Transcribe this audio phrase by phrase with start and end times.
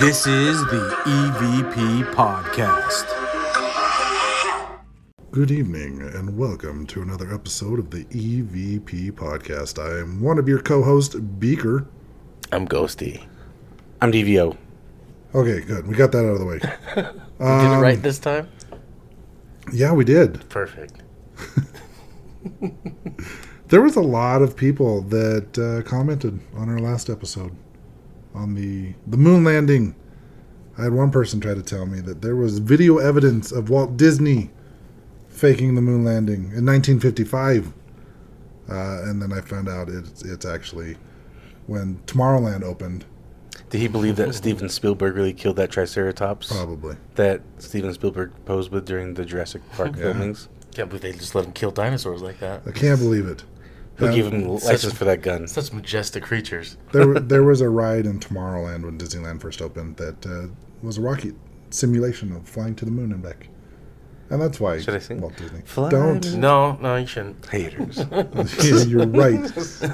[0.00, 3.06] This is the EVP Podcast.
[5.30, 9.78] Good evening, and welcome to another episode of the EVP Podcast.
[9.78, 11.86] I am one of your co hosts, Beaker.
[12.52, 13.26] I'm Ghosty.
[14.00, 14.56] I'm DVO.
[15.34, 15.86] Okay, good.
[15.86, 16.58] We got that out of the way.
[16.94, 18.48] Did it right this time?
[19.72, 20.48] Yeah, we did.
[20.48, 21.02] Perfect.
[23.68, 27.54] There was a lot of people that uh, commented on our last episode
[28.38, 29.94] on the the moon landing.
[30.78, 33.96] I had one person try to tell me that there was video evidence of Walt
[33.96, 34.50] Disney
[35.28, 37.72] faking the moon landing in 1955,
[38.70, 40.96] uh, and then I found out it's it's actually
[41.66, 43.04] when Tomorrowland opened.
[43.70, 46.96] Did he believe that Steven Spielberg really killed that Triceratops Probably.
[47.16, 50.04] that Steven Spielberg posed with during the Jurassic Park Yeah.
[50.12, 50.48] filmings?
[50.74, 52.62] Can't believe they just let him kill dinosaurs like that.
[52.66, 53.42] I can't believe it.
[53.98, 55.46] Who Uh, gave him the such- license for that gun?
[55.48, 56.76] Such majestic creatures.
[56.92, 60.46] there, there was a ride in Tomorrowland when Disneyland first opened that uh,
[60.82, 61.34] was a rocket
[61.70, 63.48] simulation of flying to the moon and back.
[64.30, 65.20] And that's why Should I sing?
[65.22, 65.62] Walt Disney.
[65.64, 66.34] Fly Don't.
[66.34, 67.44] No, no, you shouldn't.
[67.46, 67.96] Haters.
[67.98, 69.40] Yeah, You're right.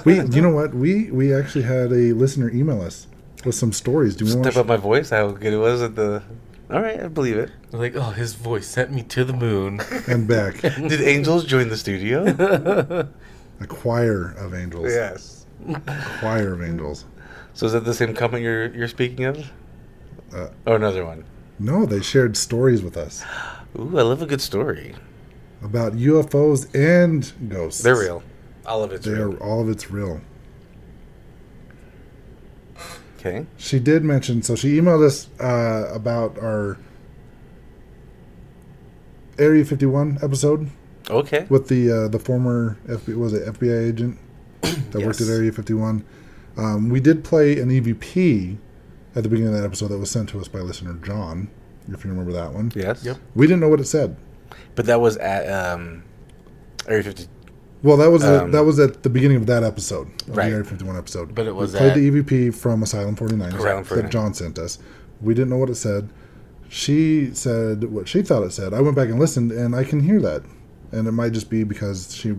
[0.04, 0.74] We, you know what?
[0.74, 3.06] We we actually had a listener email us
[3.44, 4.16] with some stories.
[4.16, 6.22] Do we want Step up my voice, how good it was at the.
[6.68, 7.50] All right, I believe it.
[7.70, 9.80] They're like, oh, his voice sent me to the moon.
[10.08, 12.24] and back Did angels join the studio?
[13.64, 14.92] A choir of angels.
[14.92, 15.46] yes.
[16.20, 17.06] Choir of angels.
[17.54, 19.50] So is that the same comment you're you're speaking of?
[20.34, 21.24] Uh, or another one?
[21.58, 23.24] No, they shared stories with us
[23.78, 24.94] Ooh, I love a good story.
[25.62, 27.82] about UFOs and ghosts.
[27.82, 28.22] They're real.
[28.66, 29.34] All of it's They real.
[29.34, 30.20] are all of it's real.
[33.18, 33.46] Okay.
[33.56, 36.76] She did mention, so she emailed us uh, about our
[39.38, 40.70] Area 51 episode
[41.10, 41.46] Okay.
[41.50, 44.18] with the uh, the former FBI, was it FBI agent
[44.62, 46.04] that worked at Area 51.
[46.56, 48.56] Um, we did play an EVP
[49.14, 51.48] at the beginning of that episode that was sent to us by listener John,
[51.88, 52.72] if you remember that one.
[52.74, 53.04] Yes.
[53.04, 53.18] Yep.
[53.34, 54.16] We didn't know what it said.
[54.74, 56.04] But that was at um,
[56.88, 57.26] Area 50.
[57.82, 60.46] Well, that was Um, at, that was at the beginning of that episode, of Right.
[60.46, 61.34] the Area 51 episode.
[61.34, 64.78] But it was we played the EVP from Asylum 49 Asylum that John sent us.
[65.20, 66.08] We didn't know what it said.
[66.68, 68.72] She said what she thought it said.
[68.72, 70.42] I went back and listened, and I can hear that.
[70.94, 72.34] And it might just be because she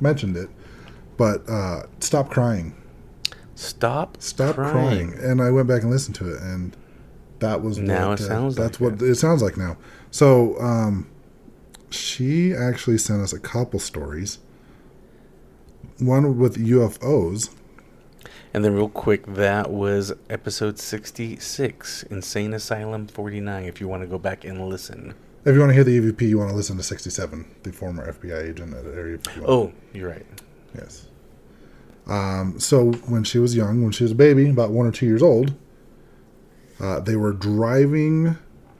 [0.00, 0.48] mentioned it.
[1.16, 2.74] But uh, stop crying.
[3.54, 4.16] Stop.
[4.20, 5.14] Stop crying.
[5.20, 6.76] And I went back and listened to it, and
[7.40, 9.76] that was Now what, it uh, sounds that's like what it sounds like now.
[10.10, 11.10] So um,
[11.90, 14.38] she actually sent us a couple stories.
[15.98, 17.54] One with UFOs.
[18.52, 24.08] And then, real quick, that was episode 66, Insane Asylum 49, if you want to
[24.08, 25.14] go back and listen.
[25.42, 28.12] If you want to hear the EVP, you want to listen to 67, the former
[28.12, 29.50] FBI agent at Area 51.
[29.50, 30.26] Oh, you're right.
[30.74, 31.06] Yes.
[32.06, 35.06] Um, so when she was young, when she was a baby, about one or two
[35.06, 35.54] years old,
[36.78, 38.36] uh, they were driving.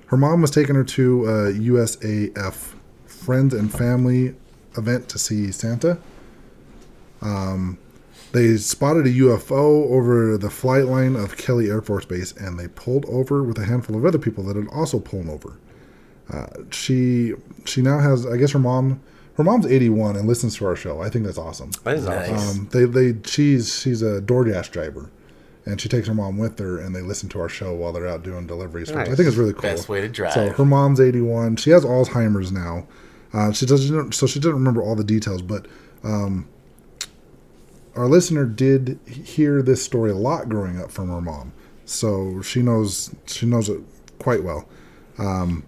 [0.06, 2.74] Her mom was taking her to a USAF
[3.06, 4.34] friends and family
[4.76, 5.98] event to see Santa.
[7.22, 7.78] Um,
[8.32, 12.68] they spotted a UFO over the flight line of Kelly Air Force Base, and they
[12.68, 15.56] pulled over with a handful of other people that had also pulled over.
[16.32, 19.00] Uh, she she now has, I guess, her mom.
[19.36, 21.00] Her mom's 81 and listens to our show.
[21.00, 21.70] I think that's awesome.
[21.84, 22.30] That is Nice.
[22.30, 22.60] awesome.
[22.60, 25.10] Um, they they she's she's a DoorDash driver,
[25.64, 28.06] and she takes her mom with her, and they listen to our show while they're
[28.08, 28.90] out doing deliveries.
[28.90, 29.62] which I think it's really cool.
[29.62, 30.34] Best way to drive.
[30.34, 31.56] So her mom's 81.
[31.56, 32.86] She has Alzheimer's now.
[33.32, 35.66] Uh, she doesn't so she doesn't remember all the details, but
[36.04, 36.46] um,
[37.96, 41.52] our listener did hear this story a lot growing up from her mom,
[41.84, 43.80] so she knows she knows it
[44.18, 44.68] quite well.
[45.18, 45.64] Um,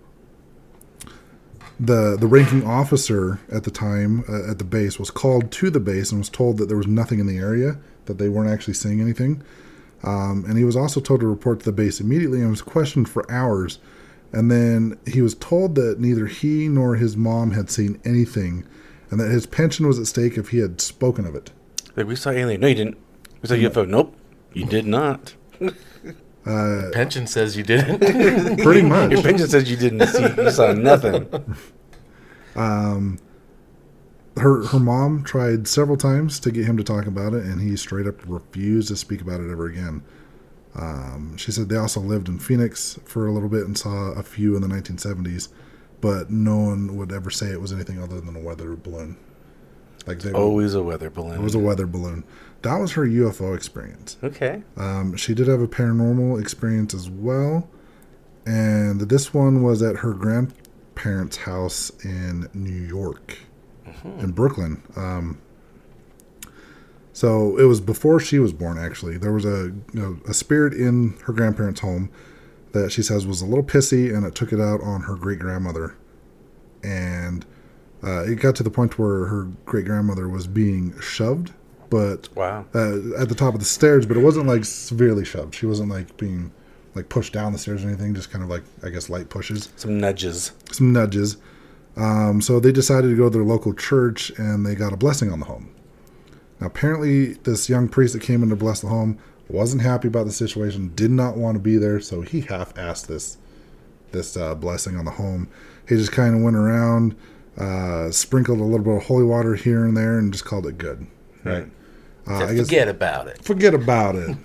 [1.87, 5.81] the the ranking officer at the time uh, at the base was called to the
[5.81, 7.77] base and was told that there was nothing in the area
[8.07, 9.43] that they weren't actually seeing anything
[10.05, 13.09] um, and he was also told to report to the base immediately and was questioned
[13.09, 13.81] for hours
[14.33, 18.65] and then he was told that neither he nor his mom had seen anything
[19.11, 21.51] and that his pension was at stake if he had spoken of it
[21.97, 22.61] Like, we saw alien.
[22.61, 22.99] No, you didn't.
[23.43, 23.89] We saw UFO.
[23.89, 24.15] Nope,
[24.53, 25.35] you did not.
[26.45, 27.99] Pension says you didn't.
[28.63, 30.23] pretty much Your pension says you didn't see.
[30.43, 31.29] You saw nothing.
[34.37, 37.77] her her mom tried several times to get him to talk about it, and he
[37.77, 40.03] straight up refused to speak about it ever again.
[40.75, 44.23] Um, she said they also lived in Phoenix for a little bit and saw a
[44.23, 45.49] few in the 1970s,
[46.01, 49.17] but no one would ever say it was anything other than a weather balloon.
[50.07, 51.35] Like they, Always a weather balloon.
[51.35, 52.25] it was a weather balloon.
[52.63, 54.17] That was her UFO experience.
[54.25, 54.63] okay.
[54.79, 57.69] Um, she did have a paranormal experience as well,
[58.47, 60.15] and this one was at her
[60.95, 63.39] grandparents' house in New York,
[64.05, 64.83] in Brooklyn.
[64.97, 65.39] Um,
[67.15, 68.79] So it was before she was born.
[68.79, 72.09] Actually, there was a you know, a spirit in her grandparents' home
[72.73, 75.39] that she says was a little pissy and it took it out on her great
[75.39, 75.95] grandmother.
[76.83, 77.45] And
[78.03, 81.53] uh, it got to the point where her great grandmother was being shoved,
[81.91, 82.65] but Wow.
[82.75, 85.55] uh, at the top of the stairs, but it wasn't like severely shoved.
[85.55, 86.51] She wasn't like being
[86.95, 89.71] like push down the stairs or anything, just kind of like, I guess, light pushes
[89.77, 90.53] Some nudges.
[90.73, 91.37] some nudges.
[91.97, 95.31] Um, so they decided to go to their local church and they got a blessing
[95.33, 95.71] on the home.
[96.61, 99.19] Now, apparently, this young priest that came in to bless the home
[99.49, 103.37] wasn't happy about the situation, did not want to be there, so he half-assed this
[104.13, 105.49] this uh, blessing on the home.
[105.89, 107.17] He just kind of went around,
[107.59, 110.79] uh, sprinkled a little bit of holy water here and there, and just called it
[110.79, 111.07] good.
[111.45, 111.67] Right?
[112.29, 113.43] Uh, I guess Forget about it.
[113.45, 114.37] forget about it.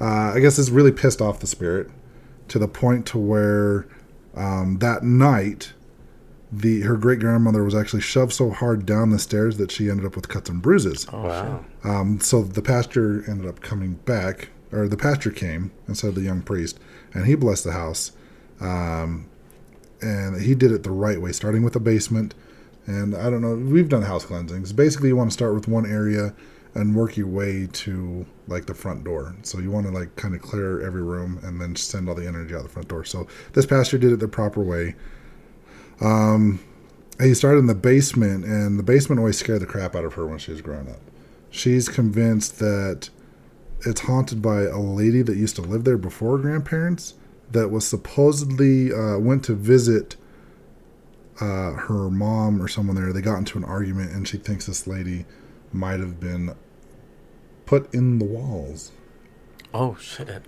[0.00, 1.90] Uh, I guess this really pissed off the spirit
[2.48, 3.86] to the point to where
[4.34, 5.72] um, that night,
[6.50, 10.06] the her great grandmother was actually shoved so hard down the stairs that she ended
[10.06, 11.06] up with cuts and bruises.
[11.12, 11.64] Oh, wow.
[11.84, 16.22] Um, so the pastor ended up coming back, or the pastor came instead of the
[16.22, 16.78] young priest,
[17.12, 18.12] and he blessed the house.
[18.60, 19.28] Um,
[20.00, 22.34] and he did it the right way, starting with the basement.
[22.86, 24.72] And I don't know, we've done house cleansings.
[24.72, 26.34] Basically, you want to start with one area
[26.78, 29.34] and work your way to like the front door.
[29.42, 32.26] So you want to like kind of clear every room and then send all the
[32.26, 33.04] energy out the front door.
[33.04, 34.94] So this pastor did it the proper way.
[36.00, 36.60] Um,
[37.20, 40.24] he started in the basement, and the basement always scared the crap out of her
[40.24, 41.00] when she was growing up.
[41.50, 43.10] She's convinced that
[43.84, 47.14] it's haunted by a lady that used to live there before her grandparents
[47.50, 50.14] that was supposedly uh, went to visit
[51.40, 53.12] uh, her mom or someone there.
[53.12, 55.24] They got into an argument, and she thinks this lady
[55.72, 56.54] might have been
[57.68, 58.92] put in the walls.
[59.74, 60.42] Oh shit.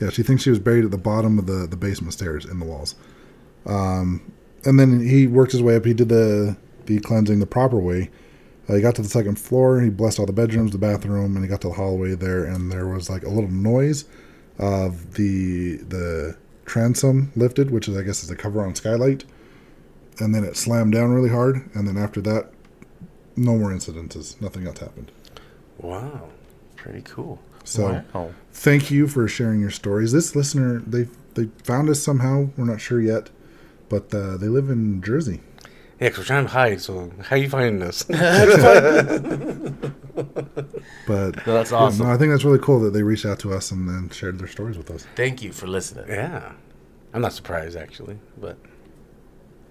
[0.00, 2.58] Yeah, she thinks she was buried at the bottom of the, the basement stairs in
[2.58, 2.94] the walls.
[3.66, 4.32] Um,
[4.64, 5.84] and then he worked his way up.
[5.84, 6.56] He did the
[6.86, 8.10] the cleansing the proper way.
[8.66, 9.82] Uh, he got to the second floor.
[9.82, 12.44] He blessed all the bedrooms, the bathroom, and he got to the hallway there.
[12.44, 14.06] And there was like a little noise
[14.58, 19.26] of the the transom lifted, which is I guess is the cover on skylight.
[20.18, 21.68] And then it slammed down really hard.
[21.74, 22.52] And then after that,
[23.36, 24.40] no more incidences.
[24.40, 25.12] Nothing else happened.
[25.78, 26.28] Wow.
[26.76, 27.38] Pretty cool.
[27.64, 28.30] So wow.
[28.52, 30.12] thank you for sharing your stories.
[30.12, 32.48] This listener, they they found us somehow.
[32.56, 33.30] We're not sure yet,
[33.88, 35.40] but uh, they live in Jersey.
[36.00, 38.04] Yeah, 'cause we're trying to hide, so how you finding us?
[41.06, 42.06] But No, that's yeah, awesome.
[42.06, 44.38] no, I think that's really cool that they reached out to us and then shared
[44.38, 45.06] their stories with us.
[45.16, 46.06] Thank you for listening.
[46.08, 46.52] yeah.
[47.14, 48.58] I'm not surprised, actually, but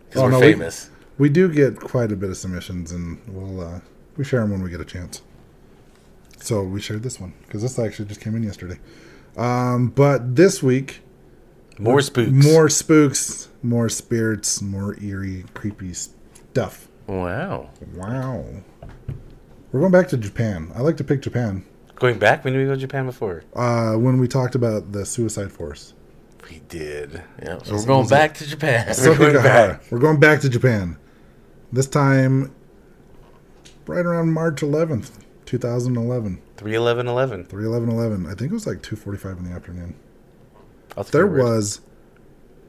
[0.09, 0.89] Because Oh, we're no, we- famous.
[1.19, 3.79] We do get quite a bit of submissions, and we'll uh,
[4.17, 5.21] we share them when we get a chance.
[6.37, 8.79] So we shared this one because this actually just came in yesterday.
[9.35, 11.01] Um, but this week,
[11.79, 12.31] more spooks.
[12.31, 16.87] more spooks, more spirits, more eerie, creepy stuff.
[17.07, 17.69] Wow.
[17.93, 18.45] Wow.
[19.71, 20.71] We're going back to Japan.
[20.75, 21.65] I like to pick Japan.
[21.95, 23.43] Going back, when did we go to Japan before?
[23.55, 25.93] Uh, when we talked about the suicide force.
[26.49, 27.23] We did.
[27.43, 27.57] Yeah.
[27.63, 28.85] So we're going back to Japan.
[29.03, 29.43] going Aokigahara.
[29.43, 29.83] back.
[29.91, 30.97] We're going back to Japan.
[31.71, 32.53] This time,
[33.87, 35.11] right around March 11th,
[35.47, 36.39] 2011.
[36.57, 37.45] 31111.
[37.45, 38.25] 31111.
[38.31, 39.95] I think it was like 2.45 in the afternoon.
[40.95, 41.41] I'll There word.
[41.43, 41.81] was,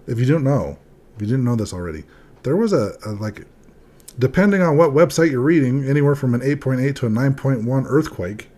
[0.06, 0.78] if you don't know,
[1.16, 2.04] if you didn't know this already,
[2.44, 3.44] there was a, a like,
[4.18, 8.48] depending on what website you're reading, anywhere from an 8.8 to a 9.1 earthquake.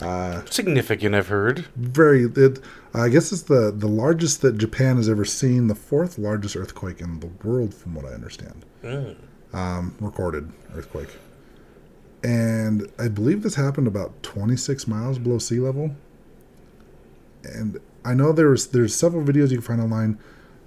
[0.00, 1.66] Uh, Significant, I've heard.
[1.76, 2.60] Very, it,
[2.94, 7.00] I guess it's the, the largest that Japan has ever seen, the fourth largest earthquake
[7.00, 8.64] in the world, from what I understand.
[9.52, 11.08] Um, recorded earthquake.
[12.22, 15.94] And I believe this happened about 26 miles below sea level.
[17.44, 20.18] And I know there's there's several videos you can find online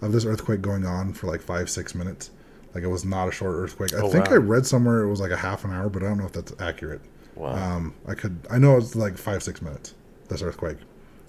[0.02, 2.32] of this earthquake going on for like five six minutes.
[2.74, 3.94] Like it was not a short earthquake.
[3.94, 4.34] I Oh, think wow.
[4.34, 6.32] I read somewhere it was like a half an hour, but I don't know if
[6.32, 7.02] that's accurate.
[7.36, 7.54] Wow.
[7.78, 9.94] Um, I could I know it's like five six minutes.
[10.30, 10.78] This earthquake.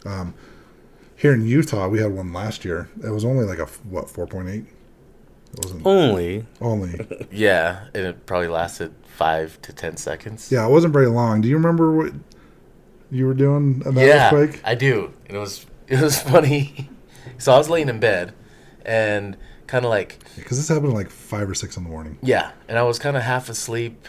[0.07, 0.35] Um,
[1.17, 2.89] here in Utah, we had one last year.
[3.05, 4.65] It was only like a what four point eight.
[5.53, 6.47] It wasn't Only.
[6.61, 7.27] only.
[7.33, 7.85] yeah.
[7.95, 10.51] And it probably lasted five to ten seconds.
[10.51, 11.41] Yeah, it wasn't very long.
[11.43, 12.13] Do you remember what
[13.11, 14.61] you were doing in that yeah, earthquake?
[14.65, 15.13] I do.
[15.27, 16.89] And it was it was funny.
[17.39, 18.35] so I was laying in bed,
[18.85, 19.37] and
[19.67, 22.19] kind of like Because this happened like five or six in the morning.
[22.23, 24.09] yeah, and I was kind of half asleep,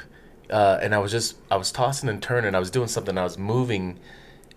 [0.50, 2.55] uh, and I was just I was tossing and turning.
[2.55, 3.17] I was doing something.
[3.17, 4.00] I was moving,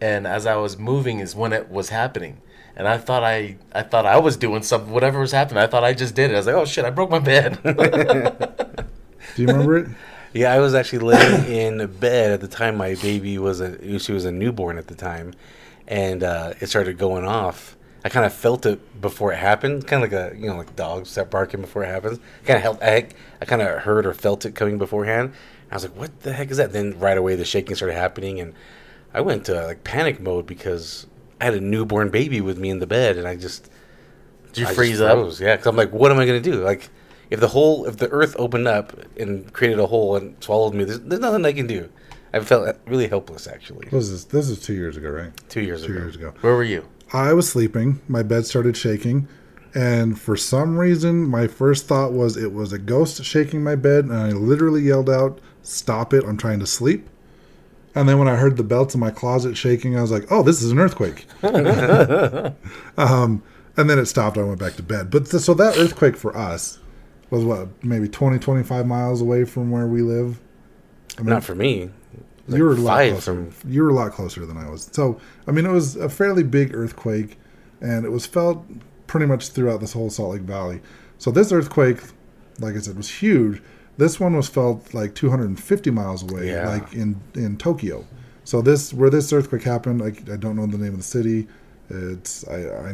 [0.01, 2.41] and as I was moving is when it was happening.
[2.79, 4.91] And I thought I I thought I was doing something.
[4.93, 6.35] Whatever was happening, I thought I just did it.
[6.35, 7.59] I was like, oh shit, I broke my bed.
[9.35, 9.89] Do you remember it?
[10.33, 11.45] Yeah, I was actually laying
[11.81, 12.77] in bed at the time.
[12.77, 15.35] My baby was a she was a newborn at the time,
[15.89, 17.77] and uh, it started going off.
[18.05, 20.77] I kind of felt it before it happened, kind of like a you know like
[20.77, 22.19] dogs start barking before it happens.
[22.45, 23.09] Kind of felt I,
[23.41, 25.33] I kind of heard or felt it coming beforehand.
[25.71, 28.39] I was like, "What the heck is that?" Then right away the shaking started happening,
[28.39, 28.55] and
[29.13, 31.07] I went to like panic mode because
[31.41, 33.69] I had a newborn baby with me in the bed, and I just
[34.53, 35.13] Did you I freeze up?
[35.13, 35.41] froze.
[35.41, 36.63] Yeah, because I'm like, what am I gonna do?
[36.63, 36.89] Like,
[37.31, 40.85] if the whole, if the Earth opened up and created a hole and swallowed me,
[40.85, 41.89] there's, there's nothing I can do.
[42.33, 43.87] I felt really helpless actually.
[43.87, 44.25] What was this?
[44.25, 45.33] This is two years ago, right?
[45.49, 46.01] Two years Two ago.
[46.01, 46.35] years ago.
[46.41, 46.87] Where were you?
[47.13, 48.01] I was sleeping.
[48.09, 49.29] My bed started shaking.
[49.75, 54.05] And for some reason, my first thought was it was a ghost shaking my bed.
[54.05, 56.25] And I literally yelled out, Stop it.
[56.25, 57.09] I'm trying to sleep.
[57.95, 60.43] And then when I heard the belts in my closet shaking, I was like, Oh,
[60.43, 61.27] this is an earthquake.
[62.99, 63.43] um,
[63.77, 64.39] and then it stopped.
[64.39, 65.11] I went back to bed.
[65.11, 66.79] But th- so that earthquake for us
[67.31, 70.41] was what, maybe 20, 25 miles away from where we live?
[71.19, 71.91] I mean, Not for me.
[72.49, 73.47] you were a lot closer.
[73.51, 74.89] from- You were a lot closer than I was.
[74.93, 77.39] So, I mean, it was a fairly big earthquake,
[77.81, 78.65] and it was felt
[79.07, 80.81] pretty much throughout this whole Salt Lake Valley.
[81.19, 81.99] So this earthquake,
[82.61, 83.63] like I said, was huge.
[83.99, 86.69] This one was felt like 250 miles away, Yeah.
[86.69, 88.05] like in in Tokyo.
[88.45, 91.49] So this where this earthquake happened, I, I don't know the name of the city.
[91.89, 92.93] It's I, I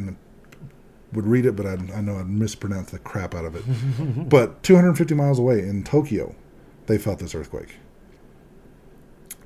[1.13, 3.65] would read it, but I, I know I'd mispronounce the crap out of it.
[4.29, 6.35] but 250 miles away in Tokyo,
[6.87, 7.77] they felt this earthquake.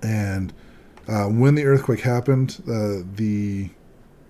[0.02, 0.52] And
[1.08, 3.70] uh, when the earthquake happened, uh, the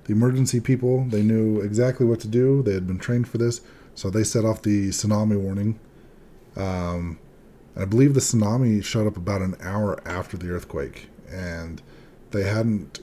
[0.05, 2.63] the emergency people they knew exactly what to do.
[2.63, 3.61] They had been trained for this,
[3.95, 5.81] so they set off the tsunami warning.
[6.55, 7.19] Um,
[7.77, 11.83] I believe the tsunami showed up about an hour after the earthquake, and
[12.31, 13.01] they hadn't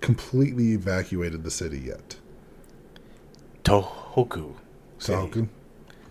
[0.00, 2.16] completely evacuated the city yet.
[3.64, 4.54] Tohoku.
[4.98, 5.16] City.
[5.16, 5.48] Tohoku?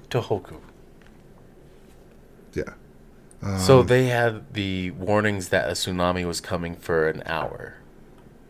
[0.09, 0.59] Tohoku.
[2.53, 2.73] Yeah.
[3.57, 7.75] so Um, they had the warnings that a tsunami was coming for an hour.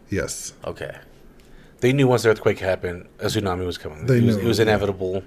[0.10, 0.54] Yes.
[0.66, 0.98] Okay.
[1.80, 4.06] They knew once the earthquake happened, a tsunami was coming.
[4.06, 4.64] They it, was, knew, it was yeah.
[4.64, 5.24] inevitable.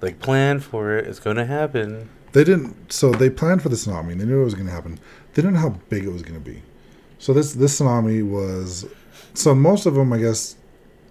[0.00, 1.06] Like, plan for it.
[1.06, 2.08] It's going to happen.
[2.32, 2.92] They didn't.
[2.92, 4.18] So they planned for the tsunami.
[4.18, 4.98] They knew it was going to happen.
[5.34, 6.62] They didn't know how big it was going to be.
[7.18, 8.86] So this this tsunami was.
[9.34, 10.56] So most of them, I guess,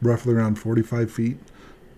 [0.01, 1.37] roughly around forty five feet.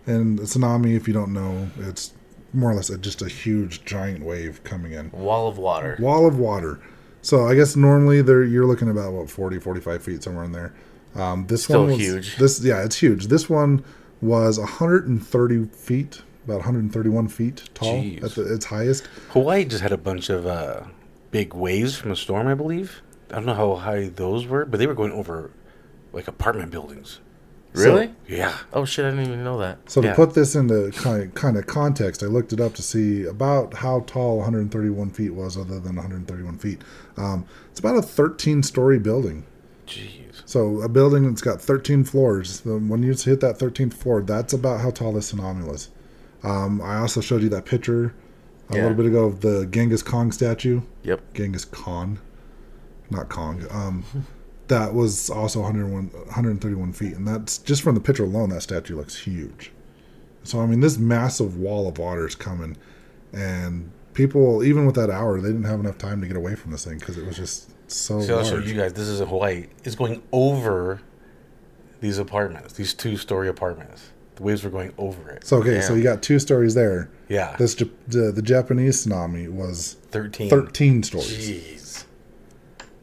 [0.06, 2.14] And a tsunami, if you don't know, it's
[2.54, 5.98] more or less a, just a huge giant wave coming in, Wall of water.
[6.00, 6.80] wall of water.
[7.22, 10.74] So I guess normally there you're looking about what 40, 45 feet somewhere in there.
[11.16, 12.38] Um, this Still one was huge.
[12.38, 13.28] This yeah, it's huge.
[13.28, 13.84] This one
[14.22, 18.24] was 130 feet, about 131 feet tall Jeez.
[18.24, 19.06] at the, its highest.
[19.32, 20.84] Hawaii just had a bunch of uh,
[21.32, 23.02] big waves from a storm, I believe.
[23.32, 25.52] I don't know how high those were, but they were going over
[26.14, 27.20] like apartment buildings.
[27.74, 28.12] Really?
[28.28, 28.58] Yeah.
[28.74, 29.06] oh shit!
[29.06, 29.78] I didn't even know that.
[29.90, 33.26] So to put this into kind kind of context, I looked it up to see
[33.26, 36.82] about how tall 131 feet was, other than 131 feet.
[37.18, 39.46] Um, it's about a 13 story building.
[39.86, 40.42] Jeez.
[40.46, 42.62] So a building that's got 13 floors.
[42.66, 45.90] When you hit that 13th floor, that's about how tall this tsunami was.
[46.44, 48.14] Um, I also showed you that picture
[48.70, 48.82] a Yeah.
[48.84, 50.82] little bit ago of the Genghis Kong statue.
[51.04, 51.34] Yep.
[51.34, 52.20] Genghis Khan,
[53.12, 53.66] not Kong.
[53.70, 54.04] Um,
[54.70, 58.50] that was also 101, 131 feet, and that's just from the picture alone.
[58.50, 59.72] That statue looks huge.
[60.44, 62.78] So I mean, this massive wall of water is coming,
[63.34, 66.72] and people, even with that hour, they didn't have enough time to get away from
[66.72, 68.68] this thing because it was just so So large.
[68.68, 68.94] you guys.
[68.94, 69.68] This is in Hawaii.
[69.84, 71.02] It's going over
[72.02, 74.12] these apartments, these two-story apartments.
[74.36, 75.46] The waves were going over it.
[75.46, 77.10] So okay, so you got two stories there.
[77.28, 77.58] Yeah.
[77.58, 80.50] This the, the Japanese tsunami was 13.
[80.50, 81.50] 13 stories.
[81.50, 81.79] Jeez.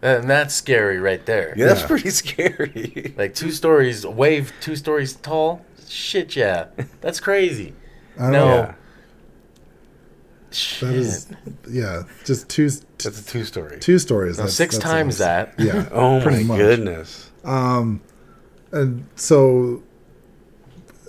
[0.03, 1.55] And that's scary right there.
[1.57, 1.87] Yeah, that's Yeah.
[1.87, 3.15] pretty scary.
[3.19, 5.65] Like two stories, a wave two stories tall.
[5.89, 6.67] Shit, yeah,
[7.01, 7.73] that's crazy.
[8.19, 8.31] I No.
[8.31, 8.47] know.
[8.55, 8.75] yeah.
[10.51, 10.89] Shit.
[10.89, 11.27] That is,
[11.71, 13.79] yeah, just two That's a two-story.
[13.81, 14.39] two stories.
[14.39, 15.27] Now, That's- six that's times nice.
[15.27, 15.55] that.
[15.59, 15.89] Yeah.
[15.93, 16.59] oh my pretty much.
[16.59, 17.31] goodness.
[17.45, 18.01] Um,
[18.73, 19.83] and so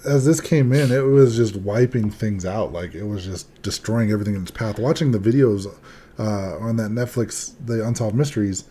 [0.05, 2.73] as this came in, it was just wiping things out.
[2.73, 4.79] Like it was just destroying everything in its path.
[4.79, 5.67] Watching the videos
[6.19, 8.65] uh, on that Netflix, the Unsolved Mysteries,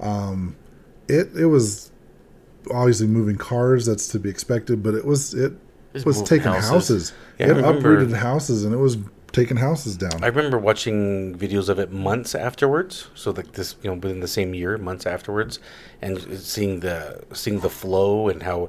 [0.00, 0.56] um,
[1.08, 1.90] it it was
[2.72, 3.86] obviously moving cars.
[3.86, 5.52] That's to be expected, but it was it
[5.94, 6.70] Just was taking houses.
[6.70, 7.12] houses.
[7.38, 8.98] Yeah, it uprooted houses, and it was
[9.32, 10.22] taking houses down.
[10.22, 13.08] I remember watching videos of it months afterwards.
[13.14, 15.58] So like this, you know, within the same year, months afterwards,
[16.02, 18.68] and seeing the seeing the flow and how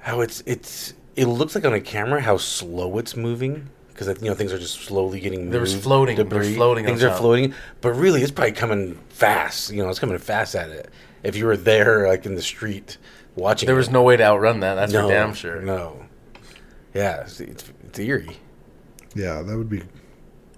[0.00, 3.68] how it's it's it looks like on a camera how slow it's moving
[3.98, 5.52] because you know things are just slowly getting moved.
[5.54, 7.18] There was floating- there was debris, floating Things are top.
[7.18, 9.70] floating, but really it's probably coming fast.
[9.72, 10.90] You know, it's coming fast at it.
[11.22, 12.96] If you were there, like in the street,
[13.34, 13.92] watching, There was it.
[13.92, 14.74] no way to outrun that.
[14.76, 15.60] That's no, for damn sure.
[15.60, 16.04] No,
[16.94, 18.36] yeah, it's, it's, it's eerie.
[19.14, 19.82] yeah, that would be.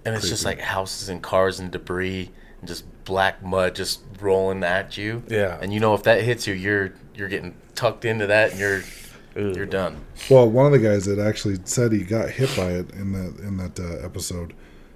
[0.05, 4.63] And it's just like houses and cars and debris and just black mud just rolling
[4.63, 5.23] at you.
[5.27, 5.57] Yeah.
[5.61, 8.81] And you know if that hits you, you're you're getting tucked into that and you're
[9.35, 9.55] Ugh.
[9.55, 10.03] you're done.
[10.29, 13.39] Well, one of the guys that actually said he got hit by it in that
[13.43, 14.53] in that uh, episode,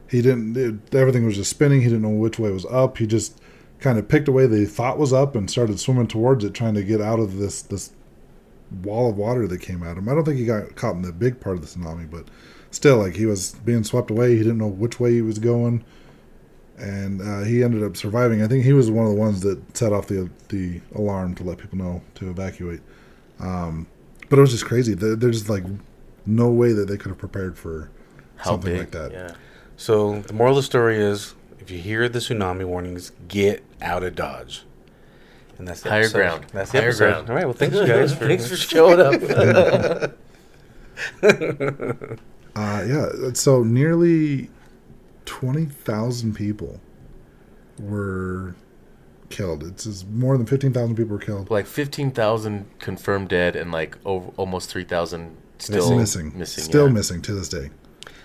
[0.10, 0.58] he didn't.
[0.58, 1.82] It, everything was just spinning.
[1.82, 2.98] He didn't know which way was up.
[2.98, 3.40] He just
[3.80, 6.54] kind of picked a way that he thought was up and started swimming towards it,
[6.54, 7.92] trying to get out of this this
[8.84, 10.10] wall of water that came at him.
[10.10, 12.28] I don't think he got caught in the big part of the tsunami, but
[12.72, 14.32] still, like he was being swept away.
[14.32, 15.84] He didn't know which way he was going,
[16.78, 18.42] and uh, he ended up surviving.
[18.42, 21.44] I think he was one of the ones that set off the the alarm to
[21.44, 22.82] let people know to evacuate.
[23.40, 23.88] Um,
[24.30, 24.94] but it was just crazy.
[24.94, 25.64] There- There's like
[26.26, 27.90] no way that they could have prepared for
[28.38, 28.80] How something big?
[28.80, 29.12] like that.
[29.12, 29.32] Yeah.
[29.78, 34.04] So the moral of the story is, if you hear the tsunami warnings, get out
[34.04, 34.64] of Dodge.
[35.58, 36.18] And that's the Higher episode.
[36.18, 36.46] ground.
[36.54, 37.06] That's the Higher episode.
[37.12, 37.30] ground.
[37.30, 37.46] All right.
[37.46, 40.18] Well, thanks you guys for thanks for showing up.
[42.58, 43.10] Uh, yeah.
[43.34, 44.50] So nearly
[45.26, 46.80] twenty thousand people
[47.78, 48.56] were
[49.30, 49.64] killed.
[49.64, 51.50] It's just more than fifteen thousand people were killed.
[51.50, 56.64] Like fifteen thousand confirmed dead, and like over, almost three thousand still missing, Missing.
[56.64, 56.94] still yeah.
[56.94, 57.70] missing to this day.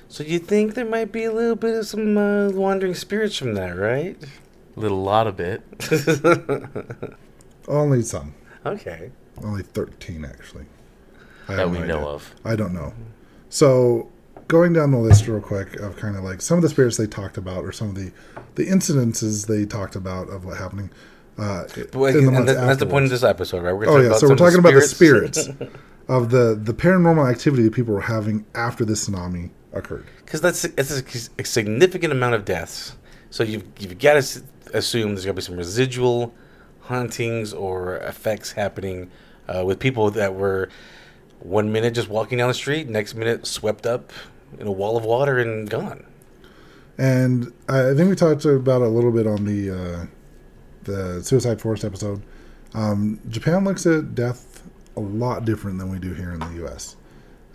[0.09, 3.55] so you think there might be a little bit of some uh, wandering spirits from
[3.55, 4.17] that, right?
[4.77, 5.63] A little lot of it.
[7.69, 8.35] Only some,
[8.67, 9.11] Okay.
[9.45, 10.65] only thirteen actually.
[11.49, 12.07] I That have we no know idea.
[12.09, 12.35] of.
[12.45, 12.93] I don't know.
[13.49, 14.11] So
[14.51, 17.07] going down the list real quick of kind of like some of the spirits they
[17.07, 18.13] talked about, or some of the
[18.57, 20.91] the incidences they talked about of what happening.
[21.39, 23.73] Uh, in the months that, that's the point of this episode, right?
[23.73, 25.49] We're Oh yeah, so we're talking about the spirits
[26.09, 30.07] of the the paranormal activity that people were having after this tsunami occurred.
[30.25, 32.97] because that's it's a, a significant amount of deaths.
[33.31, 34.43] So you've you've got to
[34.75, 36.35] assume there's gonna be some residual
[36.83, 39.11] hauntings or effects happening
[39.49, 40.69] uh, with people that were
[41.39, 44.13] one minute just walking down the street, next minute swept up
[44.59, 46.05] in a wall of water and gone.
[46.99, 50.07] And I think we talked about it a little bit on the uh,
[50.85, 52.23] the Suicide Forest episode.
[52.75, 54.63] Um, Japan looks at death
[54.97, 56.97] a lot different than we do here in the U.S.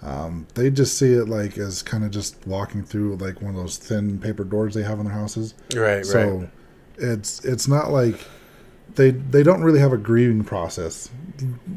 [0.02, 3.62] Um, they just see it like as kind of just walking through like one of
[3.62, 5.56] those thin paper doors they have in their houses.
[5.75, 6.50] Right, So
[6.98, 8.20] it's it's not like
[8.94, 11.10] they they don't really have a grieving process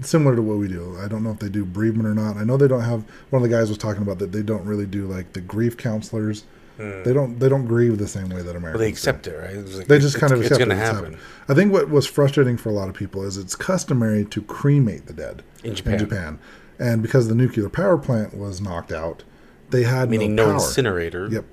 [0.02, 0.96] similar to what we do.
[1.02, 2.36] I don't know if they do bereavement or not.
[2.36, 3.04] I know they don't have.
[3.30, 5.76] One of the guys was talking about that they don't really do like the grief
[5.76, 6.44] counselors.
[6.78, 8.74] They don't they don't grieve the same way that Americans.
[8.74, 8.78] Hmm.
[8.78, 8.92] they do.
[8.92, 9.50] accept it, right?
[9.56, 11.18] It's like, They just kind of it's accept going to it, it's happen.
[11.48, 15.06] I think what was frustrating for a lot of people is it's customary to cremate
[15.06, 16.38] the dead In Japan.
[16.78, 19.24] and because the nuclear power plant was knocked out,
[19.70, 20.54] they had Meaning no no power.
[20.54, 21.26] incinerator.
[21.28, 21.46] Yep,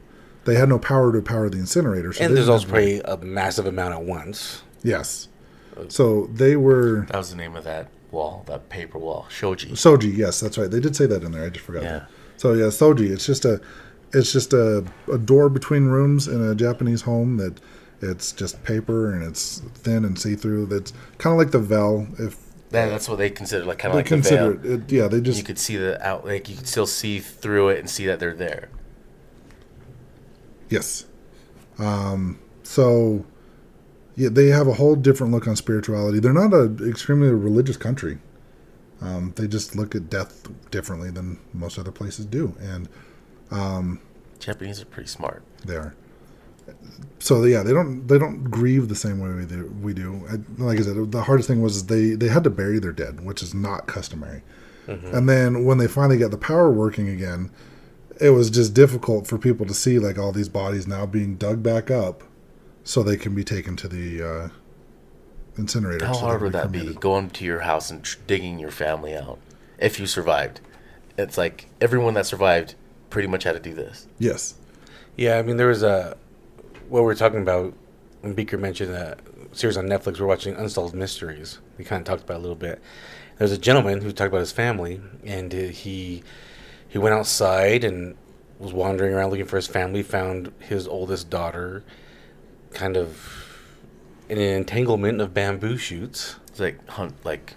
[0.43, 2.13] they had no power to power the incinerator.
[2.13, 4.61] So And there's also probably a massive amount at once.
[4.83, 5.27] yes.
[5.89, 9.27] So they were That was the name of that wall, that paper wall.
[9.29, 9.69] Shoji.
[9.71, 10.15] Soji.
[10.15, 10.69] Yes, that's right.
[10.71, 11.45] They did say that in there.
[11.45, 11.83] I just forgot.
[11.83, 11.89] Yeah.
[11.91, 12.09] That.
[12.37, 13.09] So yeah, Soji.
[13.11, 13.61] It's just a,
[14.13, 17.59] it's just a, a door between rooms in a Japanese home that
[18.01, 20.67] it's just paper and it's thin and see through.
[20.67, 22.07] That's kind of like the Vel.
[22.19, 22.37] If
[22.69, 24.59] That, that's what they consider like kind of like the veil.
[24.65, 27.69] it, yeah, they just You could see the out, like you could still see through
[27.69, 28.69] it and see that they're there.
[30.69, 31.05] Yes.
[31.77, 33.25] Um, so,
[34.15, 36.19] yeah, they have a whole different look on spirituality.
[36.19, 38.19] They're not an extremely religious country.
[39.01, 42.87] Um, they just look at death differently than most other places do, and
[44.39, 45.43] Japanese are pretty smart.
[45.65, 45.93] they are.
[47.19, 49.71] So yeah, they don't they don't grieve the same way we do.
[49.81, 50.25] We do.
[50.29, 53.23] I, like I said, the hardest thing was they they had to bury their dead,
[53.23, 54.41] which is not customary.
[54.87, 57.49] And then when they finally got the power working again,
[58.21, 61.63] it was just difficult for people to see like all these bodies now being dug
[61.63, 62.23] back up,
[62.85, 64.49] so they can be taken to the uh,
[65.57, 66.05] incinerator.
[66.05, 66.93] How so hard would that be?
[66.93, 69.39] Going to your house and tr- digging your family out
[69.77, 70.61] if you survived.
[71.17, 72.75] It's like everyone that survived
[73.09, 74.07] pretty much had to do this.
[74.19, 74.55] Yes.
[75.17, 76.15] Yeah, I mean, there was a
[76.87, 77.73] what we were talking about
[78.21, 79.17] when Beaker mentioned a
[79.51, 80.19] series on Netflix.
[80.19, 81.59] We're watching Unsolved Mysteries.
[81.77, 82.81] We kind of talked about it a little bit.
[83.37, 86.23] There's a gentleman who talked about his family, and uh, he
[86.87, 88.15] he went outside and
[88.59, 90.03] was wandering around looking for his family.
[90.03, 91.83] Found his oldest daughter,
[92.75, 93.17] kind of
[94.29, 96.35] in an entanglement of bamboo shoots.
[96.47, 97.55] It's like hunt, like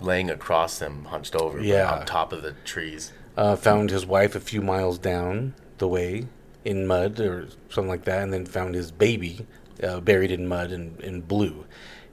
[0.00, 1.92] laying across them, hunched over, Yeah.
[1.92, 3.12] on top of the trees.
[3.36, 6.26] Uh, found his wife a few miles down the way
[6.64, 9.46] in mud or something like that, and then found his baby
[9.82, 11.64] uh, buried in mud and, and blue.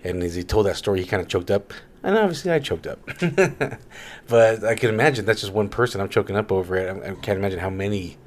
[0.04, 1.74] And as he told that story, he kind of choked up.
[2.04, 3.00] And obviously, I choked up.
[4.28, 6.00] but I can imagine that's just one person.
[6.00, 6.90] I'm choking up over it.
[7.04, 8.18] I, I can't imagine how many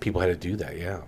[0.00, 0.78] people had to do that.
[0.78, 1.02] Yeah.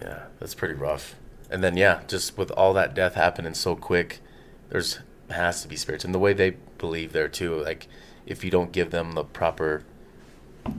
[0.00, 1.14] Yeah, that's pretty rough.
[1.50, 4.20] And then yeah, just with all that death happening so quick,
[4.68, 7.56] there's has to be spirits, and the way they believe there too.
[7.62, 7.86] Like
[8.26, 9.82] if you don't give them the proper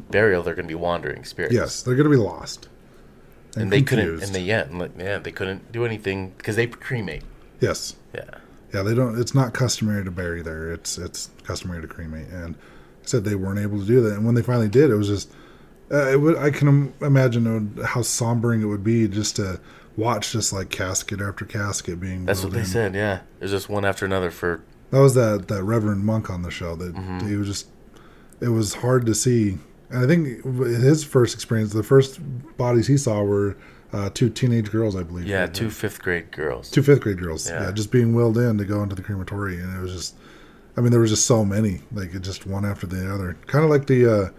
[0.10, 1.54] burial, they're gonna be wandering spirits.
[1.54, 2.68] Yes, they're going to be lost.
[3.56, 6.68] and, they couldn't, and they yeah, and like, yeah, they couldn't do anything because they
[6.68, 7.24] cremate.
[7.60, 7.96] yes.
[8.14, 8.30] Yeah,
[8.74, 9.20] Yeah, they don't.
[9.20, 10.72] It's not customary to bury there.
[10.72, 12.56] It's it's customary to cremate, and
[13.04, 14.14] said they weren't able to do that.
[14.16, 15.32] And when they finally did, it was just.
[15.92, 19.60] Uh, it would, I can imagine would- how sombering it would be just to
[19.98, 22.26] watch just like casket after casket being.
[22.26, 22.66] that's what they in.
[22.66, 22.96] said.
[22.96, 26.52] Yeah, there's just one after another for That was that that Reverend Monk on the
[26.52, 26.76] show.
[26.76, 27.28] That Mm-hmm.
[27.28, 27.68] he was just.
[28.40, 29.60] It was hard to see,
[29.92, 32.20] and I think his first experience, the first
[32.58, 33.56] bodies he saw were
[33.94, 35.28] uh, two teenage girls, I believe.
[35.28, 36.72] Yeah, two fifth grade girls.
[36.72, 37.48] two fifth grade girls.
[37.48, 37.66] Yeah.
[37.66, 37.72] Yeah.
[37.72, 40.16] just being willed in to go into the crematory, and it was just.
[40.78, 43.70] I mean, there was just so many, like just one after the other, kind of
[43.70, 44.30] like the uh,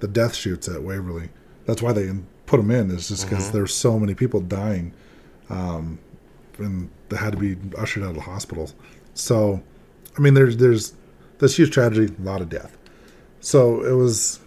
[0.00, 1.30] the death chutes at Waverly.
[1.66, 2.10] That's why they
[2.46, 2.90] put them in.
[2.90, 4.92] Is just because there's so many people dying,
[5.48, 5.98] um,
[6.58, 8.74] and they had to be ushered out of the hospitals.
[9.14, 9.62] So,
[10.16, 10.94] I mean, there's there's
[11.38, 12.76] this huge tragedy, a lot of death.
[13.40, 14.40] So it was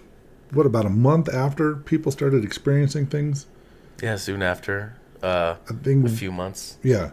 [0.52, 3.48] what about a month after people started experiencing things.
[4.02, 4.96] Yeah, soon after.
[5.22, 6.78] Uh, I think a few months.
[6.84, 7.12] Yeah,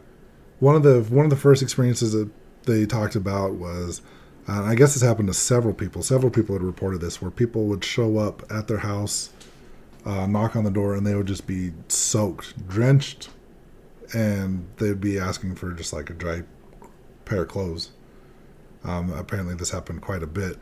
[0.60, 2.30] one of the one of the first experiences that
[2.64, 4.02] they talked about was,
[4.48, 6.02] uh, I guess this happened to several people.
[6.02, 9.30] Several people had reported this, where people would show up at their house,
[10.04, 13.30] uh, knock on the door, and they would just be soaked, drenched,
[14.12, 16.42] and they'd be asking for just like a dry
[17.24, 17.90] pair of clothes.
[18.84, 20.58] Um, apparently, this happened quite a bit,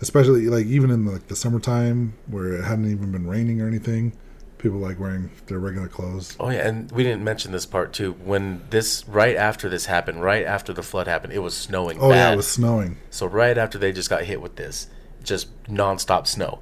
[0.00, 4.16] especially like even in like the summertime where it hadn't even been raining or anything.
[4.64, 6.38] People like wearing their regular clothes.
[6.40, 8.12] Oh yeah, and we didn't mention this part too.
[8.24, 11.98] When this right after this happened, right after the flood happened, it was snowing.
[12.00, 12.96] Oh yeah, it was snowing.
[13.10, 14.88] So right after they just got hit with this,
[15.22, 16.60] just nonstop snow.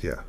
[0.00, 0.22] Yeah.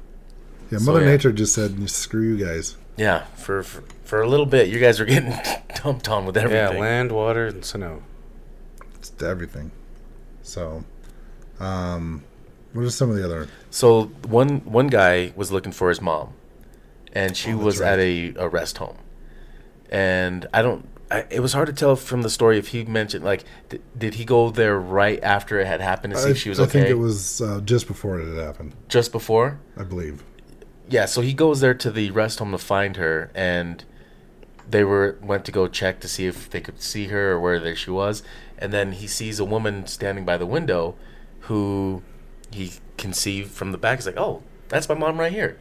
[0.69, 1.13] Yeah, So, Mother yeah.
[1.13, 4.99] Nature just said, "Screw you guys." Yeah, for for, for a little bit, you guys
[4.99, 5.33] are getting
[5.83, 6.75] dumped on with everything.
[6.75, 8.03] Yeah, land, water, and snow.
[8.99, 9.71] It's everything.
[10.43, 10.83] So,
[11.59, 12.23] um,
[12.77, 13.47] what are some of the other?
[13.71, 16.33] So one one guy was looking for his mom,
[17.13, 17.93] and she Oh, was right.
[17.93, 18.97] at a, a rest home,
[19.89, 20.87] and I don't.
[21.09, 24.15] I, it was hard to tell from the story if he mentioned like th- did
[24.15, 26.63] he go there right after it had happened to see I, if she was I
[26.63, 28.75] okay I think it was uh, just before it had happened.
[28.89, 29.59] just before.
[29.77, 30.23] I believe.
[30.89, 33.83] Yeah, so he goes there to the rest home to find her, and
[34.69, 37.75] they were went to go check to see if they could see her or where
[37.75, 38.21] she was,
[38.57, 40.95] and then he sees a woman standing by the window,
[41.41, 42.03] who
[42.51, 43.99] he can see from the back.
[43.99, 45.57] He's like, "Oh, that's my mom right here."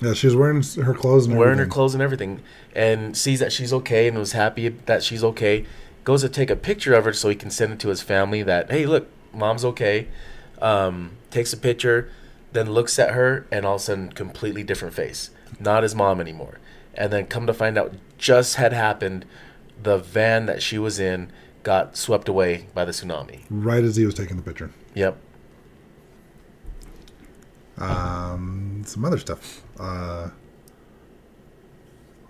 [0.00, 2.40] Yeah, she was wearing her clothes and wearing her clothes and everything,
[2.74, 5.66] and sees that she's okay and was happy that she's okay.
[6.04, 8.42] Goes to take a picture of her so he can send it to his family
[8.42, 10.08] that hey, look, mom's okay.
[10.60, 12.10] Um, takes a picture,
[12.52, 16.20] then looks at her, and all of a sudden, completely different face, not his mom
[16.20, 16.58] anymore.
[16.94, 19.24] And then come to find out, just had happened.
[19.80, 21.30] The van that she was in
[21.62, 23.42] got swept away by the tsunami.
[23.50, 24.70] Right as he was taking the picture.
[24.94, 25.16] Yep.
[27.80, 29.62] Um, some other stuff.
[29.78, 30.30] Uh,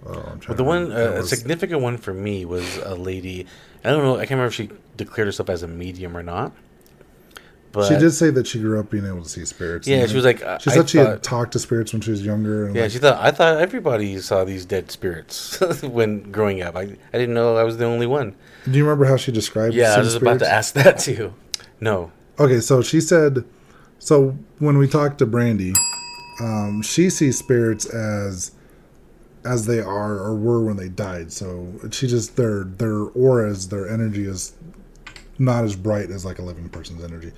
[0.07, 3.47] oh, I'm trying the one, uh, a was- significant one for me was a lady.
[3.85, 4.15] I don't know.
[4.17, 6.53] I can't remember if she declared herself as a medium or not.
[7.71, 9.87] But she did say that she grew up being able to see spirits.
[9.87, 12.11] Yeah, she was like, she I said she thought- had talked to spirits when she
[12.11, 12.65] was younger.
[12.67, 16.77] And Yeah, like, she thought I thought everybody saw these dead spirits when growing up.
[16.77, 18.35] I, I didn't know I was the only one.
[18.65, 19.75] do you remember how she described?
[19.75, 21.35] Yeah, I was just about to ask that too.
[21.79, 22.11] No.
[22.41, 23.45] Okay, so she said,
[23.99, 25.73] so when we talked to Brandy,
[26.41, 28.53] um, she sees spirits as
[29.45, 31.33] as they are or were when they died.
[31.33, 34.53] So she just their their auras, their energy is
[35.39, 37.33] not as bright as like a living person's energy.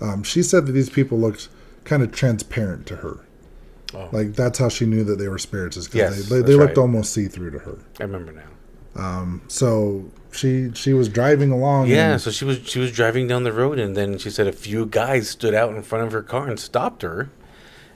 [0.00, 1.48] Um, she said that these people looked
[1.84, 3.20] kind of transparent to her.
[3.94, 4.08] Oh.
[4.12, 6.54] Like that's how she knew that they were spirits, is because Yes, they, they, they
[6.54, 6.78] looked right.
[6.78, 7.78] almost see through to her.
[8.00, 8.42] I remember now.
[8.96, 11.88] Um, so she she was driving along.
[11.88, 14.52] Yeah, so she was she was driving down the road, and then she said a
[14.52, 17.30] few guys stood out in front of her car and stopped her,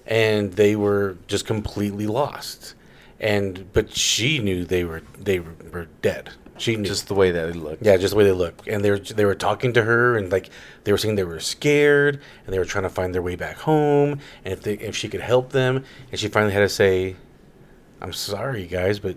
[0.06, 2.74] and they were just completely lost.
[3.18, 6.30] And but she knew they were they were, were dead.
[6.58, 7.82] She knew Just the way that it looked.
[7.82, 10.30] Yeah, just the way they looked, and they were they were talking to her, and
[10.30, 10.50] like
[10.84, 13.56] they were saying they were scared, and they were trying to find their way back
[13.56, 17.16] home, and if they, if she could help them, and she finally had to say,
[18.02, 19.16] "I'm sorry, guys, but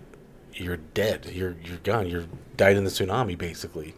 [0.54, 1.26] you're dead.
[1.32, 2.06] You're you're gone.
[2.08, 2.24] You're
[2.56, 3.94] died in the tsunami, basically."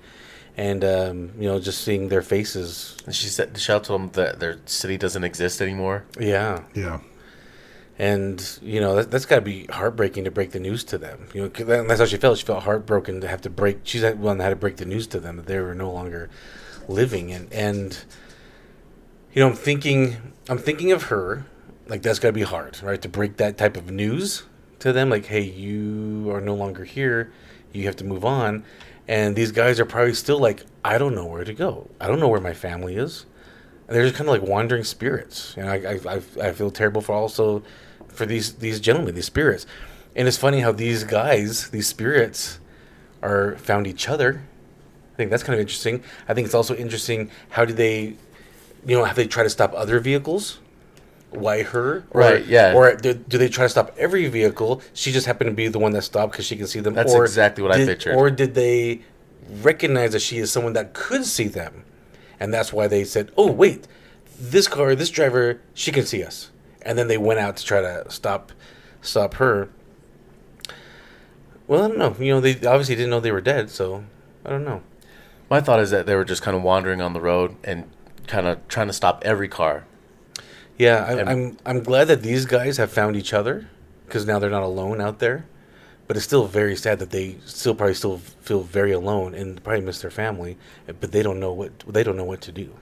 [0.59, 4.41] And um, you know, just seeing their faces, And she said, Michelle told them that
[4.41, 6.07] their city doesn't exist anymore.
[6.19, 7.01] yeah, yeah.
[7.99, 11.27] and you know that, that's got to be heartbreaking to break the news to them.
[11.35, 12.39] You know, 'cause that- that's how she felt.
[12.39, 13.81] She felt heartbroken to have to break.
[13.85, 15.91] She's the one that had to break the news to them that they were no
[15.93, 16.29] longer
[16.89, 17.33] living.
[17.33, 17.99] And and
[19.35, 20.17] you know, I'm thinking,
[20.49, 21.45] I'm thinking of her.
[21.89, 23.01] Like that's got to be hard, right?
[23.03, 24.43] To break that type of news
[24.81, 27.33] to them, like, hey, you are no longer here.
[27.73, 28.65] You have to move on.
[29.09, 31.89] And these guys are probably still like, I don't know where to go.
[32.01, 33.27] I don't know where my family is.
[33.87, 35.55] And they're just kind of like wandering spirits.
[35.57, 37.63] And I, I, I, feel terrible for also
[38.09, 39.65] for these these gentlemen, these spirits.
[40.17, 42.59] And it's funny how these guys, these spirits,
[43.23, 44.43] are found each other.
[45.13, 46.03] I think that's kind of interesting.
[46.29, 48.17] I think it's also interesting how do they,
[48.85, 50.59] you know, have they try to stop other vehicles?
[51.31, 52.05] Why her?
[52.11, 52.73] Or, Right, yeah.
[52.75, 54.81] Or do, do they try to stop every vehicle?
[54.95, 56.95] She just happened to be the one that stopped because she can see them.
[56.95, 58.15] That's or exactly what I did- pictured.
[58.17, 59.03] Or did they
[59.63, 61.85] recognize that she is someone that could see them,
[62.41, 63.87] and that's why they said, "Oh, wait,
[64.39, 66.51] this car, this driver, she can see us."
[66.83, 68.53] And then they went out to try to stop
[69.03, 69.69] stop her.
[71.67, 72.15] Well, I don't know.
[72.19, 74.05] You know, they obviously didn't know they were dead, so
[74.45, 74.83] I don't know.
[75.51, 77.85] My thought is that they were just kind of wandering on the road and
[78.27, 79.85] kind of trying to stop every car.
[80.79, 83.69] Yeah, I, And- I'm I'm glad that these guys have found each other
[84.07, 85.47] because now they're not alone out there.
[86.07, 89.81] But it's still very sad that they still probably still feel very alone and probably
[89.85, 92.73] miss their family, but they don't know what they don't know what to do.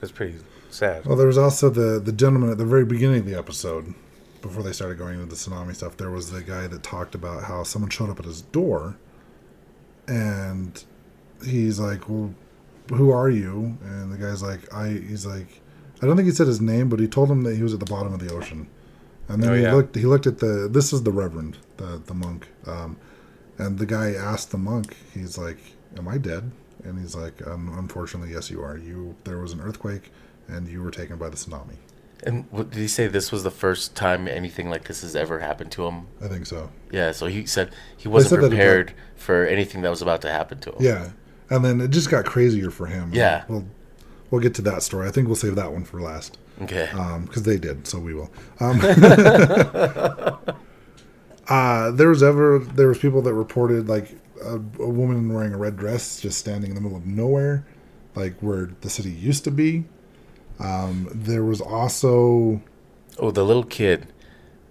[0.00, 0.36] That's pretty
[0.70, 1.04] sad.
[1.04, 3.92] Well, there was also the the gentleman at the very beginning of the episode,
[4.40, 5.98] before they started going into the tsunami stuff.
[5.98, 8.96] There was the guy that talked about how someone showed up at his door,
[10.06, 10.82] and
[11.44, 12.34] he's like, "Well,
[12.90, 15.60] who are you?" And the guy's like, "I." He's like,
[16.02, 17.80] I don't think he said his name, but he told him that he was at
[17.80, 18.68] the bottom of the ocean.
[19.28, 19.74] And then Oh, he yeah.
[19.74, 19.94] looked.
[19.96, 20.68] He looked at the.
[20.70, 22.96] This is the Reverend, the the monk, um,
[23.58, 24.96] and the guy asked the monk.
[25.12, 25.58] He's like,
[25.98, 26.50] "Am I dead?"
[26.84, 28.78] And he's like, um, "Unfortunately, yes, you are.
[28.78, 30.10] You there was an earthquake,
[30.48, 31.76] and you were taken by the tsunami."
[32.24, 35.38] And what, did he say this was the first time anything like this has ever
[35.40, 36.06] happened to him?
[36.22, 36.70] I think so.
[36.90, 40.30] Yeah, so he said he wasn't that it- prepared for anything that was about to
[40.30, 40.76] happen to him.
[40.80, 41.10] Yeah,
[41.50, 43.10] and then it just got crazier for him.
[43.12, 43.44] Yeah.
[43.46, 43.66] We'll
[44.30, 45.08] we'll get to that story.
[45.08, 46.38] I think we'll save that one for last.
[46.62, 46.88] Okay.
[47.24, 48.30] because they did, so we will.
[48.60, 48.80] Um,
[51.48, 55.56] uh, there was ever there was people that reported like a, a woman wearing a
[55.56, 57.66] red dress just standing in the middle of nowhere,
[58.14, 59.84] like where the city used to be.
[60.58, 62.60] Um, there was also
[63.18, 64.12] oh, the little kid,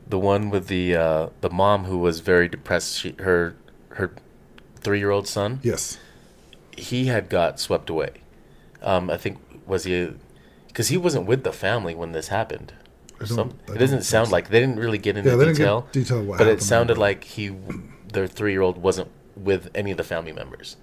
[0.05, 2.99] the one with the uh, the mom who was very depressed.
[2.99, 3.55] She, her
[3.91, 4.13] her
[4.75, 5.59] three year old son.
[5.63, 5.97] yes,
[6.77, 8.11] he had got swept away.
[8.81, 10.13] Um, I think was he
[10.67, 12.73] because he wasn't with the family when this happened.
[13.25, 14.31] Some, it doesn't sound so.
[14.31, 15.87] like they didn't really get into Yeah, they didn't get detail.
[15.91, 17.55] detail what but it sounded like he,
[18.13, 20.77] their three year old wasn't with any of the family members.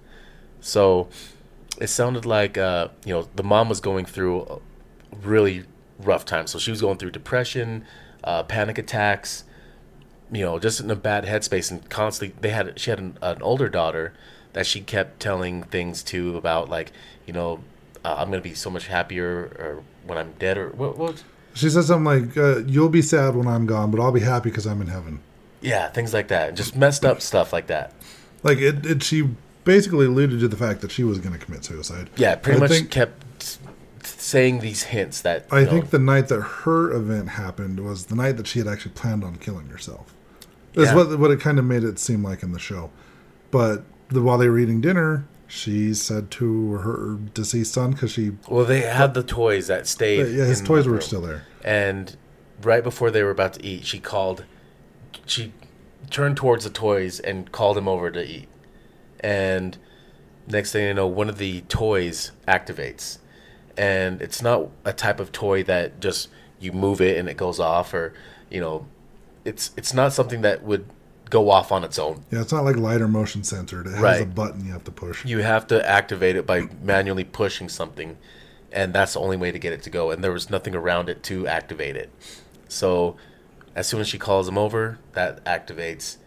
[0.59, 1.07] So
[1.79, 4.59] it sounded like uh, you know the mom was going through a
[5.15, 5.63] really
[5.97, 6.47] rough time.
[6.47, 7.85] So she was going through depression,
[8.23, 9.45] uh, panic attacks,
[10.31, 13.41] you know, just in a bad headspace and constantly they had she had an, an
[13.41, 14.13] older daughter
[14.53, 16.91] that she kept telling things to about like
[17.25, 17.61] you know
[18.05, 19.27] uh, I'm gonna be so much happier
[19.59, 23.35] or when I'm dead or what what she said something like, uh, "You'll be sad
[23.35, 25.19] when I'm gone, but I'll be happy because I'm in heaven."
[25.61, 27.91] yeah things like that just messed up stuff like that
[28.43, 29.29] Like it, it she
[29.63, 32.09] basically alluded to the fact that she was going to commit suicide.
[32.17, 33.57] yeah pretty I much think- kept
[34.03, 38.15] saying these hints that I know, think the night that her event happened was the
[38.15, 40.13] night that she had actually planned on killing herself.
[40.75, 40.95] Is Yeah.
[40.95, 42.91] what what it kind of made it seem like in the show.
[43.49, 48.31] But the, while they were eating dinner, she said to her deceased son because she
[48.49, 51.43] well they had the toys that stayed yeah his toys were still there.
[51.63, 52.17] and
[52.63, 54.43] right before they were about to eat she called
[55.25, 55.51] she
[56.09, 58.47] turned towards the toys and called him over to eat.
[59.19, 59.77] And
[60.47, 63.19] next thing you know one of the toys activates.
[63.77, 66.29] And it's not a type of toy that just
[66.59, 68.13] you move it and it goes off or
[68.49, 68.87] you know
[69.43, 70.85] it's it's not something that would
[71.29, 73.87] go off on its own Yeah, it's not like light or motion centered.
[73.87, 75.25] It has a button you have to push.
[75.25, 78.17] you have to activate it by manually pushing something
[78.71, 81.09] and that's the only way to get it to go and there was nothing around
[81.09, 82.09] it to activate it
[82.67, 83.15] so
[83.75, 86.17] as soon as she calls him over that activates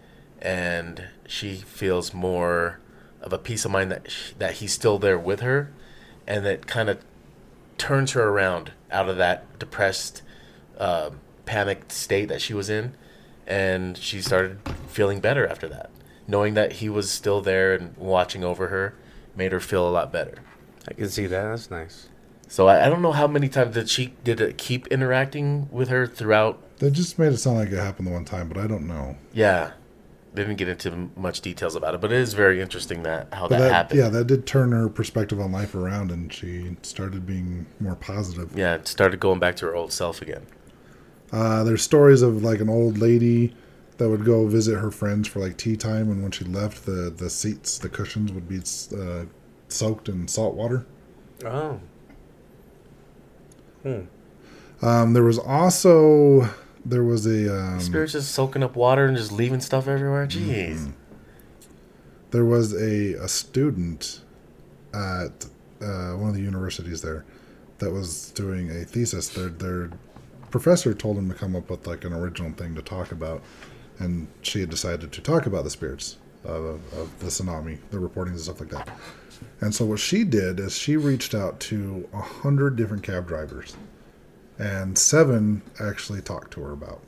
[0.41, 2.79] and she feels more
[3.21, 5.71] of a peace of mind that sh that he's still there with her
[6.27, 6.99] and that kind of
[7.77, 10.23] turns her around out of that depressed
[10.79, 11.11] uh,
[11.47, 12.95] panicked state that she was in
[13.49, 15.91] and she started feeling better after that
[16.29, 18.95] knowing that he was still there and watching over her
[19.35, 20.39] made her feel a lot better
[20.89, 21.43] I can see that.
[21.43, 22.09] That's nice.
[22.47, 25.89] so I, I don't know how many times did she did it keep interacting with
[25.89, 28.67] her throughout They just made it sound like it happened the one time, but I
[28.67, 29.17] don't know.
[29.33, 29.73] yeah
[30.35, 33.49] they didn't get into much details about it but it is very interesting that how
[33.49, 37.27] that, that, happened yeah, that did turn her perspective on life around, and she started
[37.27, 38.57] being more positive.
[38.57, 40.47] yeah started going back to her old self again
[41.33, 43.55] Uh, there's stories of like an old lady
[43.99, 47.13] that would go visit her friends for like tea time, and when she left, the
[47.15, 48.59] the seats, the cushions would be
[48.97, 49.25] uh,
[49.69, 50.87] soaked in salt water.
[51.45, 51.81] Oh,
[54.81, 56.49] Um, there was also
[56.85, 60.27] there was a um, spirits just soaking up water and just leaving stuff everywhere?
[60.27, 60.93] Jeez.
[62.31, 64.21] There was a, a student
[64.93, 65.47] at
[65.81, 67.25] uh, one of the universities there
[67.79, 69.29] that was doing a thesis.
[69.29, 69.91] Their their
[70.51, 73.43] professor told him to come up with like an original thing to talk about,
[73.99, 78.31] and she had decided to talk about the spirits of, of the tsunami, the reportings
[78.31, 78.89] and stuff like that.
[79.61, 83.77] And so what she did is she reached out to a hundred different cab drivers,
[84.59, 87.01] and seven actually talked to her about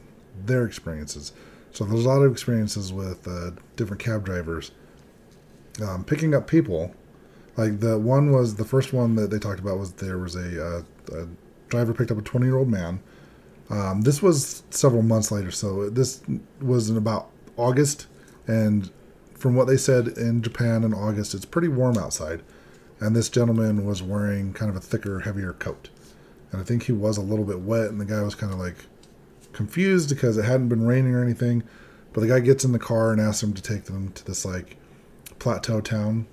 [0.47, 1.33] their experiences.
[1.73, 4.73] So there's a lot of experiences with uh, different cab drivers
[5.83, 6.95] um, picking up people.
[7.57, 10.65] Like the one was the first one that they talked about was there was a,
[10.65, 11.29] uh, a
[11.69, 13.01] driver picked up a 20 year old man.
[13.71, 16.21] Um, this was several months later, so this
[16.61, 18.09] was in about August,
[18.47, 18.91] and
[19.35, 22.43] from what they said in Japan in August, it's pretty warm outside,
[22.99, 25.89] and this gentleman was wearing kind of a thicker, heavier coat,
[26.51, 28.59] and I think he was a little bit wet, and the guy was kind of
[28.59, 28.87] like
[29.53, 31.63] confused because it hadn't been raining or anything,
[32.13, 34.45] but the guy gets in the car and asks him to take them to this
[34.45, 34.79] like
[35.39, 36.27] plateau town,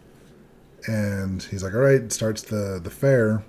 [0.87, 3.43] and he's like, "All right," starts the the fare,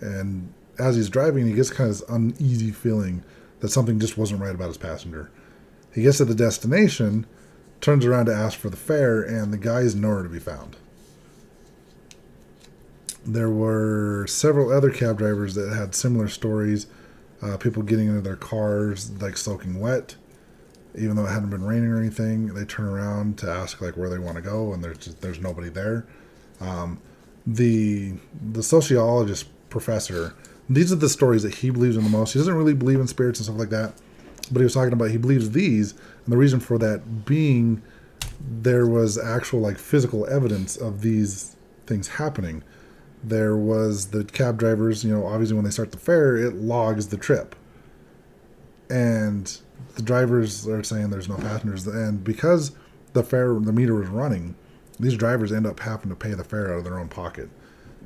[0.00, 3.22] and as he's driving, he gets kind of this uneasy feeling
[3.60, 5.30] that something just wasn't right about his passenger.
[5.92, 7.26] He gets to the destination,
[7.80, 10.76] turns around to ask for the fare, and the guy is nowhere to be found.
[13.24, 16.86] There were several other cab drivers that had similar stories.
[17.40, 20.16] Uh, people getting into their cars, like soaking wet,
[20.96, 22.48] even though it hadn't been raining or anything.
[22.54, 25.40] They turn around to ask like where they want to go, and there's just, there's
[25.40, 26.06] nobody there.
[26.60, 27.00] Um,
[27.46, 28.14] the
[28.52, 30.34] the sociologist professor
[30.68, 32.32] these are the stories that he believes in the most.
[32.32, 33.94] He doesn't really believe in spirits and stuff like that,
[34.50, 37.82] but he was talking about he believes these, and the reason for that being
[38.40, 42.62] there was actual like physical evidence of these things happening.
[43.22, 47.08] There was the cab drivers, you know, obviously when they start the fare, it logs
[47.08, 47.56] the trip.
[48.90, 49.58] And
[49.96, 51.86] the drivers are saying there's no passengers.
[51.86, 52.72] And because
[53.14, 54.56] the fare, the meter was running,
[55.00, 57.48] these drivers end up having to pay the fare out of their own pocket.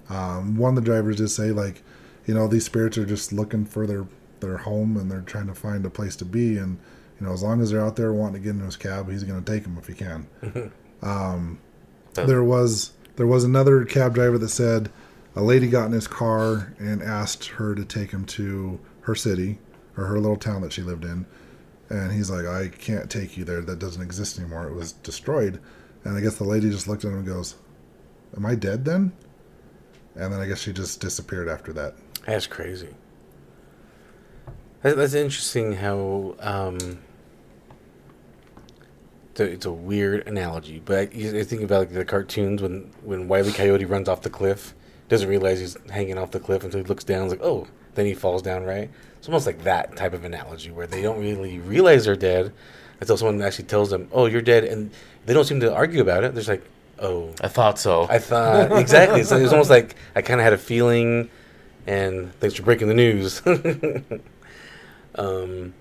[0.09, 1.83] Um, one of the drivers did say, like,
[2.29, 4.07] you know these spirits are just looking for their
[4.41, 6.59] their home and they're trying to find a place to be.
[6.59, 6.79] And
[7.19, 9.25] you know as long as they're out there wanting to get in his cab he's
[9.25, 10.29] going to take them if he can.
[11.01, 11.61] Um,
[12.14, 14.91] there was there was another cab driver that said
[15.37, 19.61] a lady got in his car and asked her to take him to her city
[19.97, 21.25] or her little town that she lived in.
[21.88, 23.61] And he's like i can't take you there.
[23.61, 24.67] That doesn't exist anymore.
[24.67, 25.61] It was destroyed.
[26.03, 27.55] And i guess the lady just looked at him and goes
[28.37, 29.12] am i dead then?
[30.17, 31.95] And then i guess she just disappeared after that
[32.29, 32.95] That's crazy.
[34.83, 36.99] That, that's interesting how um,
[39.35, 43.53] it's, a, weird analogy, but I, I think about like the cartoons when when Wiley
[43.53, 44.75] Coyote runs off the cliff,
[45.09, 48.05] doesn't realize he's hanging off the cliff until he looks down, he's like, oh, then
[48.05, 48.91] he falls down, right?
[49.17, 52.53] It's almost like that type of analogy where they don't really realize they're dead
[53.01, 54.91] until someone actually tells them, oh, you're dead, and
[55.25, 56.35] they don't seem to argue about it.
[56.35, 56.64] They're just like,
[56.99, 58.07] oh, I thought so.
[58.09, 59.25] I thought exactly.
[59.25, 61.31] So it was almost like I kind of had a feeling,
[61.88, 63.40] and thanks for breaking the news.
[63.46, 63.64] um,
[65.16, 65.72] a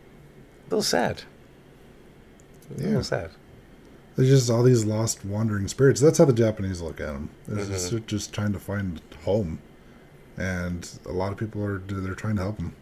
[0.69, 1.23] little sad.
[2.75, 2.87] A Yeah.
[2.87, 3.31] little sad.
[4.15, 6.01] There's just all these lost wandering spirits.
[6.01, 7.29] That's how the Japanese look at them.
[7.47, 9.59] It's just, they're just trying to find home,
[10.37, 12.73] and a lot of people are they're trying to help them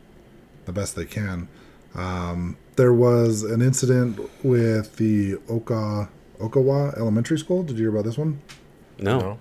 [0.64, 1.50] the best they can.
[1.94, 6.10] Um, there was an incident with the Oka
[6.40, 7.64] Okawa Elementary School.
[7.64, 8.40] Did you hear about this one?
[8.98, 9.38] No.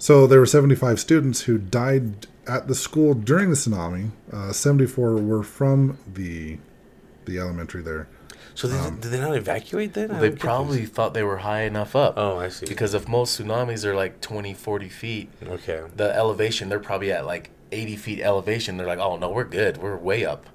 [0.00, 0.04] No.
[0.04, 4.10] So there were 75 students who died at the school during the tsunami.
[4.32, 6.58] Uh, 74 were from the
[7.26, 8.08] the elementary there.
[8.54, 10.20] So they, did they not evacuate then?
[10.20, 10.94] they probably confused.
[10.94, 12.14] thought they were high enough up.
[12.16, 12.66] Oh, I see.
[12.66, 15.82] Because if most tsunamis are like 20, 40 feet, Okay.
[15.96, 18.76] the elevation, they're probably at like 80 feet elevation.
[18.76, 19.76] They're like, oh, no, we're good.
[19.76, 20.46] We're way up.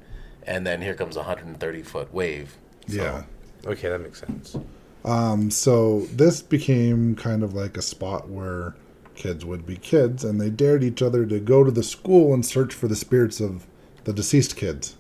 [0.44, 2.58] And then here comes a 130 foot wave.
[2.88, 3.24] So, Yeah.
[3.66, 4.58] Okay, that makes sense.
[5.06, 8.76] Um, so this became kind of like a spot where
[9.16, 12.46] kids would be kids, and they dared each other to go to the school and
[12.46, 13.66] search for the spirits of
[14.04, 14.96] the deceased kids.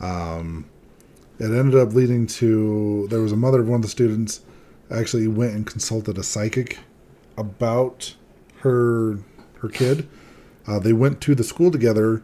[0.00, 0.66] Um,
[1.38, 4.42] it ended up leading to there was a mother of one of the students
[4.90, 6.78] actually went and consulted a psychic
[7.36, 8.14] about
[8.58, 9.18] her
[9.60, 10.08] her kid.
[10.66, 12.22] Uh, they went to the school together,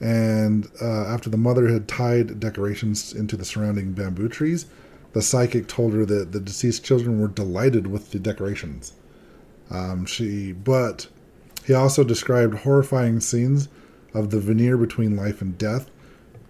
[0.00, 4.66] and uh, after the mother had tied decorations into the surrounding bamboo trees,
[5.12, 8.92] the psychic told her that the deceased children were delighted with the decorations.
[9.72, 11.08] Um, she, but
[11.64, 13.68] he also described horrifying scenes
[14.14, 15.90] of the veneer between life and death,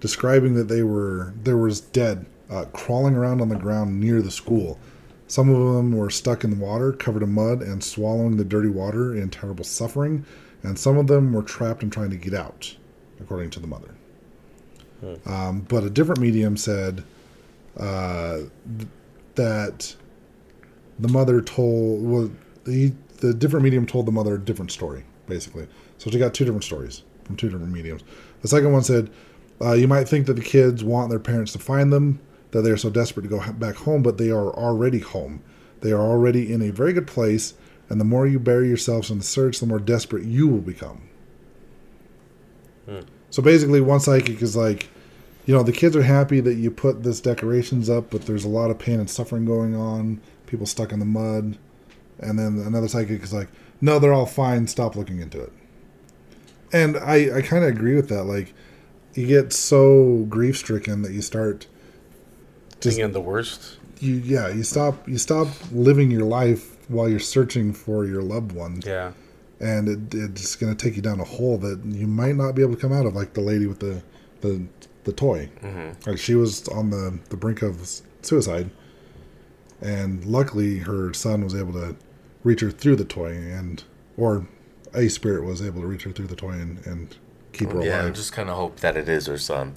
[0.00, 4.30] describing that they were there was dead uh, crawling around on the ground near the
[4.30, 4.78] school.
[5.28, 8.68] Some of them were stuck in the water, covered in mud, and swallowing the dirty
[8.68, 10.26] water in terrible suffering,
[10.62, 12.76] and some of them were trapped and trying to get out,
[13.20, 13.94] according to the mother.
[15.26, 17.02] Um, but a different medium said
[17.78, 18.40] uh,
[18.78, 18.88] th-
[19.36, 19.96] that
[20.98, 22.30] the mother told well,
[22.64, 22.92] the
[23.22, 25.66] the different medium told the mother a different story, basically.
[25.98, 28.02] So she got two different stories from two different mediums.
[28.42, 29.10] The second one said,
[29.60, 32.18] uh, "You might think that the kids want their parents to find them,
[32.50, 35.40] that they are so desperate to go back home, but they are already home.
[35.80, 37.54] They are already in a very good place,
[37.88, 41.02] and the more you bury yourselves in the search, the more desperate you will become."
[43.30, 44.88] So basically, one psychic is like,
[45.46, 48.48] you know, the kids are happy that you put this decorations up, but there's a
[48.48, 50.20] lot of pain and suffering going on.
[50.46, 51.56] People stuck in the mud,
[52.22, 53.48] and then another psychic is like,
[53.80, 54.66] "No, they're all fine.
[54.66, 55.52] Stop looking into it."
[56.72, 58.24] And I I kind of agree with that.
[58.24, 58.54] Like,
[59.14, 61.66] you get so grief stricken that you start
[62.80, 63.76] just Thinking the worst.
[64.00, 68.50] you yeah you stop you stop living your life while you're searching for your loved
[68.50, 69.12] ones Yeah.
[69.60, 72.62] and it, it's going to take you down a hole that you might not be
[72.62, 74.02] able to come out of like the lady with the
[74.40, 74.66] the,
[75.04, 76.10] the toy mm-hmm.
[76.10, 77.88] like she was on the the brink of
[78.22, 78.68] suicide
[79.80, 81.94] and luckily her son was able to
[82.44, 83.84] reach her through the toy and
[84.16, 84.46] or
[84.94, 87.16] a spirit was able to reach her through the toy and, and
[87.52, 89.76] keep her Yeah, I alive just kind of hope that it is her son.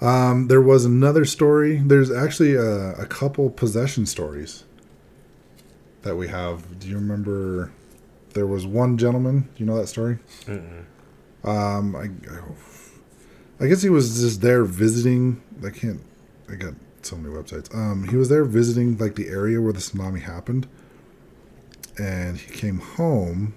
[0.00, 1.78] Um, there was another story.
[1.78, 4.64] There's actually a, a couple possession stories
[6.02, 6.78] that we have.
[6.78, 7.72] Do you remember?
[8.34, 9.40] There was one gentleman.
[9.40, 10.18] Do you know that story?
[11.44, 12.10] Um, I,
[13.58, 15.42] I guess he was just there visiting.
[15.64, 16.02] I can't.
[16.50, 17.74] I got so many websites.
[17.74, 20.68] Um, he was there visiting like the area where the tsunami happened,
[21.98, 23.54] and he came home.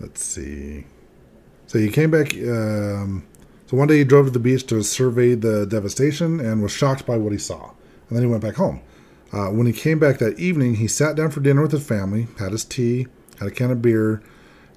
[0.00, 0.86] Let's see.
[1.66, 2.34] So he came back.
[2.34, 3.26] Um,
[3.66, 7.04] so one day he drove to the beach to survey the devastation and was shocked
[7.04, 7.72] by what he saw.
[8.08, 8.80] And then he went back home.
[9.32, 12.28] Uh, when he came back that evening, he sat down for dinner with his family,
[12.38, 13.06] had his tea,
[13.38, 14.22] had a can of beer,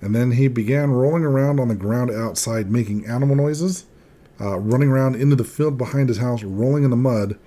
[0.01, 3.85] and then he began rolling around on the ground outside, making animal noises,
[4.41, 7.37] uh, running around into the field behind his house, rolling in the mud.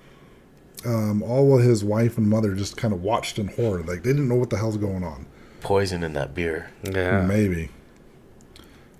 [0.85, 4.11] Um, all while his wife and mother just kind of watched in horror, like they
[4.11, 5.25] didn't know what the hell's going on.
[5.61, 6.69] Poison in that beer.
[6.83, 7.21] Yeah.
[7.25, 7.69] Maybe.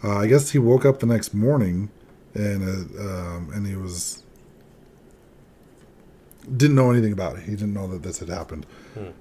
[0.03, 1.89] Uh, I guess he woke up the next morning,
[2.33, 4.23] and uh, um, and he was
[6.55, 7.43] didn't know anything about it.
[7.43, 8.65] He didn't know that this had happened.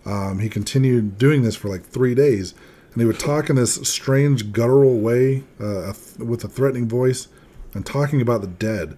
[0.04, 2.54] Um, he continued doing this for like three days,
[2.92, 7.28] and he would talk in this strange guttural way uh, with a threatening voice,
[7.72, 8.96] and talking about the dead.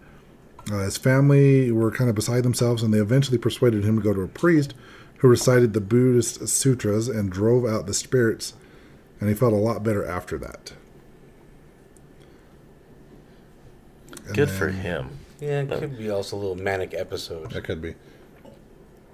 [0.70, 4.12] Uh, his family were kind of beside themselves, and they eventually persuaded him to go
[4.12, 4.74] to a priest
[5.18, 8.54] who recited the Buddhist sutras and drove out the spirits,
[9.20, 10.72] and he felt a lot better after that.
[14.26, 15.10] And Good for him.
[15.40, 17.52] Yeah, it could be also a little manic episode.
[17.52, 17.94] That could be.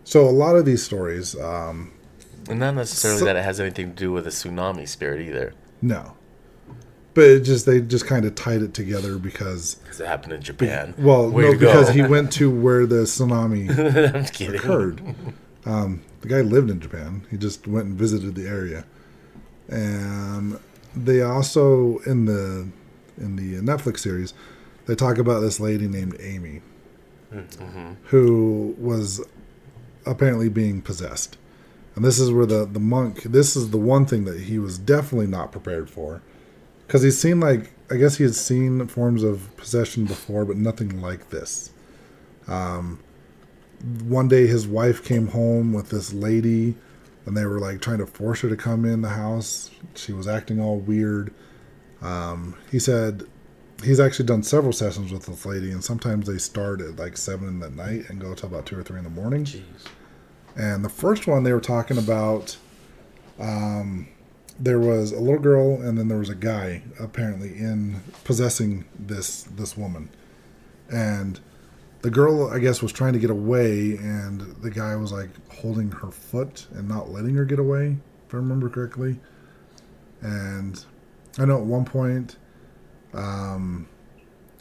[0.04, 1.92] So a lot of these stories, um,
[2.48, 5.52] And not necessarily So- that it has anything to do with a tsunami spirit either.
[5.80, 6.14] no,
[7.14, 10.42] but it just they just kind of tied it together because Because it happened in
[10.42, 10.94] Japan.
[10.98, 13.68] well, Way no, because he went to where the tsunami
[14.48, 15.14] I'm occurred.
[15.64, 17.26] Um, the guy lived in Japan.
[17.30, 18.84] He just went and visited the area,
[19.68, 20.58] and
[20.94, 22.68] they also in the
[23.18, 24.34] in the Netflix series
[24.86, 26.60] they talk about this lady named Amy,
[28.06, 29.20] who was
[30.04, 31.36] apparently being possessed.
[31.94, 34.78] And this is where the, the monk, this is the one thing that he was
[34.78, 36.22] definitely not prepared for.
[36.92, 41.00] Because he's seen, like, I guess he had seen forms of possession before, but nothing
[41.00, 41.70] like this.
[42.46, 42.98] Um,
[44.04, 46.74] one day his wife came home with this lady,
[47.24, 49.70] and they were, like, trying to force her to come in the house.
[49.94, 51.32] She was acting all weird.
[52.02, 53.22] Um, he said
[53.82, 57.48] he's actually done several sessions with this lady, and sometimes they start at, like, 7
[57.48, 59.46] in the night and go till about 2 or 3 in the morning.
[59.46, 59.62] Jeez.
[60.56, 62.58] And the first one they were talking about,
[63.40, 64.08] um,
[64.58, 69.44] there was a little girl and then there was a guy apparently in possessing this
[69.44, 70.10] this woman,
[70.90, 71.40] and
[72.02, 75.90] the girl I guess was trying to get away, and the guy was like holding
[75.92, 77.96] her foot and not letting her get away,
[78.26, 79.20] if I remember correctly.
[80.20, 80.84] And
[81.38, 82.36] I know at one point,
[83.14, 83.88] um,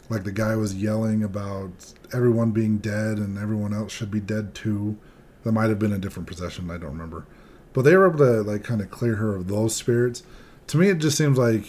[0.08, 4.54] like the guy was yelling about everyone being dead and everyone else should be dead
[4.54, 4.96] too.
[5.42, 6.70] That might have been a different possession.
[6.70, 7.26] I don't remember,
[7.72, 10.22] but they were able to like kind of clear her of those spirits.
[10.68, 11.64] To me, it just seems like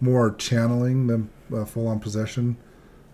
[0.00, 2.56] more channeling than uh, full on possession.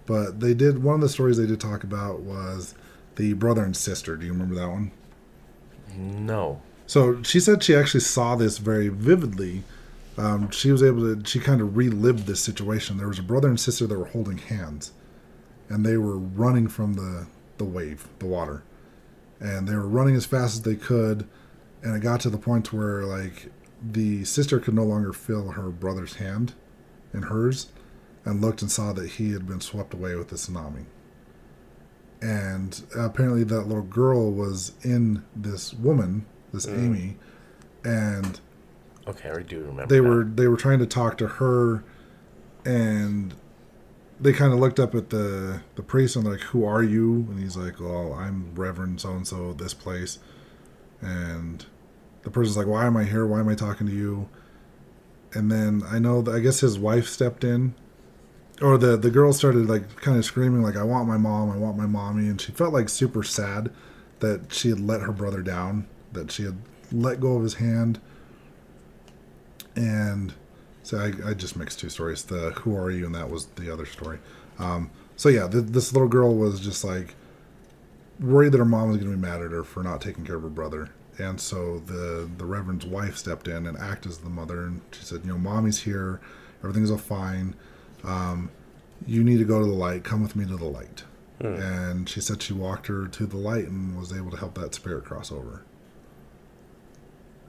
[0.07, 2.74] But they did one of the stories they did talk about was
[3.16, 4.16] the brother and sister.
[4.16, 4.90] Do you remember that one?
[5.97, 6.61] No.
[6.86, 9.62] So she said she actually saw this very vividly.
[10.18, 12.99] Um, she was able to, she kind of relived this situation.
[12.99, 14.93] There was a brother and sister that were holding hands,
[15.68, 17.26] and they were running from the,
[17.57, 18.62] the wave, the water.
[19.40, 21.26] And they were running as fast as they could,
[21.82, 23.50] and it got to the point where, like,
[23.82, 26.54] the sister could no longer feel her brother's hand
[27.12, 27.68] in hers,
[28.24, 30.84] and looked and saw that he had been swept away with the tsunami.
[32.20, 36.78] And apparently, that little girl was in this woman, this mm.
[36.78, 37.16] Amy,
[37.84, 38.40] and
[39.08, 39.86] Okay, I do remember.
[39.86, 40.08] they now.
[40.08, 41.82] were they were trying to talk to her,
[42.64, 43.34] and
[44.20, 47.40] they kind of looked up at the the priest and like, "Who are you?" And
[47.40, 50.20] he's like, "Well, I'm Reverend so and so this place,"
[51.00, 51.66] and
[52.22, 53.26] the person's like, "Why am I here?
[53.26, 54.28] Why am I talking to you?"
[55.34, 57.74] And then I know that I guess his wife stepped in,
[58.60, 61.50] or the the girl started like kind of screaming like, "I want my mom!
[61.50, 63.70] I want my mommy!" And she felt like super sad
[64.20, 66.58] that she had let her brother down that she had
[66.92, 68.00] let go of his hand.
[69.74, 70.34] And
[70.82, 72.22] so I, I just mixed two stories.
[72.24, 74.18] The "Who are you?" and that was the other story.
[74.58, 77.14] Um, so yeah, th- this little girl was just like
[78.20, 80.36] worried that her mom was going to be mad at her for not taking care
[80.36, 80.90] of her brother.
[81.18, 85.04] And so the the reverend's wife stepped in and acted as the mother, and she
[85.04, 86.20] said, "You know, mommy's here.
[86.60, 87.54] Everything's all fine.
[88.04, 88.50] Um,
[89.06, 90.04] you need to go to the light.
[90.04, 91.04] Come with me to the light."
[91.40, 94.74] And she said she walked her to the light and was able to help that
[94.74, 95.64] spirit cross over.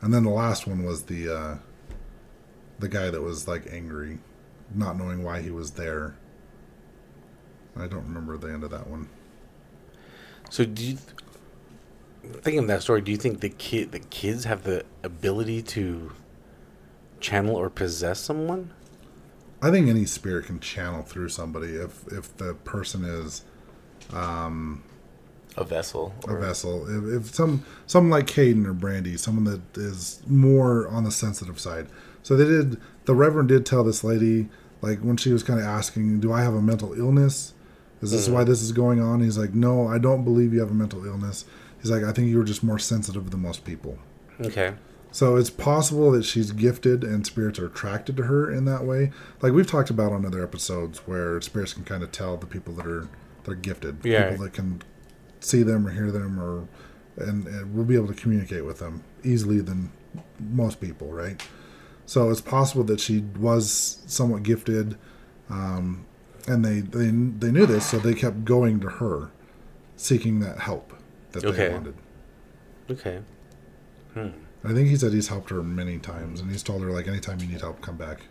[0.02, 1.58] And then the last one was the uh,
[2.80, 4.20] the guy that was like angry,
[4.74, 6.16] not knowing why he was there.
[7.78, 9.10] I don't remember the end of that one.
[10.54, 10.98] So do you
[12.44, 13.02] thinking of that story?
[13.02, 16.12] Do you think the kid, the kids, have the ability to
[17.20, 18.72] channel or possess someone?
[19.64, 23.44] I think any spirit can channel through somebody if if the person is
[24.12, 24.84] um,
[25.58, 26.14] A vessel.
[26.28, 26.86] a vessel.
[26.88, 31.60] If, if some some like Caden or Brandy, someone that is more on the sensitive
[31.60, 31.88] side.
[32.22, 32.80] So they did.
[33.06, 34.50] The Reverend did tell this lady,
[34.84, 37.56] like when she was kind of asking, "Do I have a mental illness?
[38.04, 40.72] Is this why this is going on?" He's like, "No, I don't believe you have
[40.72, 41.46] a mental illness."
[41.82, 43.98] He's like, "I think you were just more sensitive than most people."
[44.42, 44.74] Okay.
[45.12, 49.12] So it's possible that she's gifted and spirits are attracted to her in that way.
[49.42, 52.74] Like we've talked about on other episodes where spirits can kind of tell the people
[52.74, 53.08] that are
[53.44, 53.98] they're gifted.
[54.04, 54.32] Yeah.
[54.32, 54.82] People that can
[55.40, 56.68] see them or hear them or
[57.16, 59.92] and, and we'll be able to communicate with them easily than
[60.40, 61.42] most people, right?
[62.08, 64.98] So it's possible that she was somewhat gifted
[65.50, 66.06] um,
[66.48, 69.30] and they, they they knew this so they kept going to her
[69.96, 70.94] seeking that help
[71.32, 71.68] that Okay.
[71.68, 71.96] they wanted.
[72.92, 73.20] Okay.
[74.14, 74.28] Hmm.
[74.64, 77.40] I think he said he's helped her many times, and he's told her like, anytime
[77.42, 78.22] you need help, come back.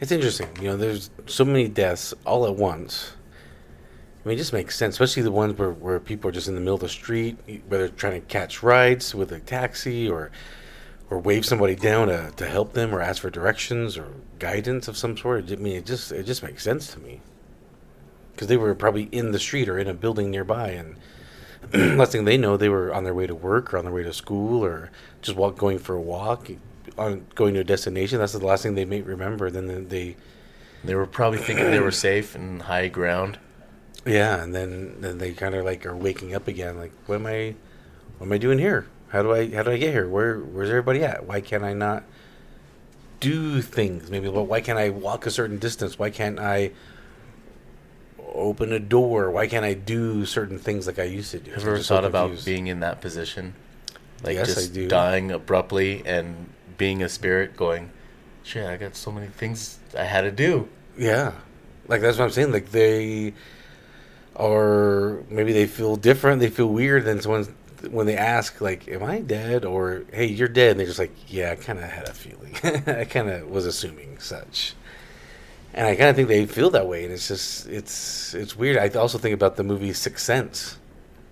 [0.00, 0.48] It's interesting.
[0.60, 3.12] You know, there's so many deaths all at once.
[4.24, 6.54] I mean, it just makes sense, especially the ones where, where people are just in
[6.54, 10.30] the middle of the street, whether trying to catch rides with a taxi or
[11.12, 14.96] or wave somebody down to, to help them or ask for directions or guidance of
[14.96, 15.52] some sort.
[15.52, 17.20] I mean, it just it just makes sense to me
[18.32, 20.96] because they were probably in the street or in a building nearby, and
[21.98, 24.02] last thing they know, they were on their way to work or on their way
[24.02, 24.90] to school or
[25.20, 26.50] just walk going for a walk,
[26.96, 28.18] on going to a destination.
[28.18, 29.50] That's the last thing they may remember.
[29.50, 30.16] Then they
[30.82, 33.38] They were probably thinking they were safe and high ground.
[34.06, 36.78] Yeah, and then then they kind of like are waking up again.
[36.78, 37.54] Like, what am I,
[38.16, 38.86] what am I doing here?
[39.12, 40.08] How do I how do I get here?
[40.08, 41.26] Where where's everybody at?
[41.26, 42.04] Why can't I not
[43.20, 44.10] do things?
[44.10, 45.98] Maybe well, why can't I walk a certain distance?
[45.98, 46.70] Why can't I
[48.34, 49.30] open a door?
[49.30, 51.50] Why can't I do certain things like I used to do?
[51.50, 53.52] Have you ever just so thought about being in that position?
[54.24, 56.48] Like Yes, just dying abruptly and
[56.78, 57.90] being a spirit going,
[58.42, 60.70] shit, I got so many things I had to do.
[60.96, 61.32] Yeah,
[61.86, 62.50] like that's what I'm saying.
[62.50, 63.34] Like they,
[64.34, 66.40] or maybe they feel different.
[66.40, 67.04] They feel weird.
[67.04, 67.54] Then someone
[67.90, 71.12] when they ask like, "Am I dead?" or "Hey, you're dead," and they're just like,
[71.28, 72.56] "Yeah, I kind of had a feeling.
[72.86, 74.74] I kind of was assuming such."
[75.74, 78.76] And I kind of think they feel that way, and it's just it's it's weird.
[78.76, 80.76] I also think about the movie Sixth Sense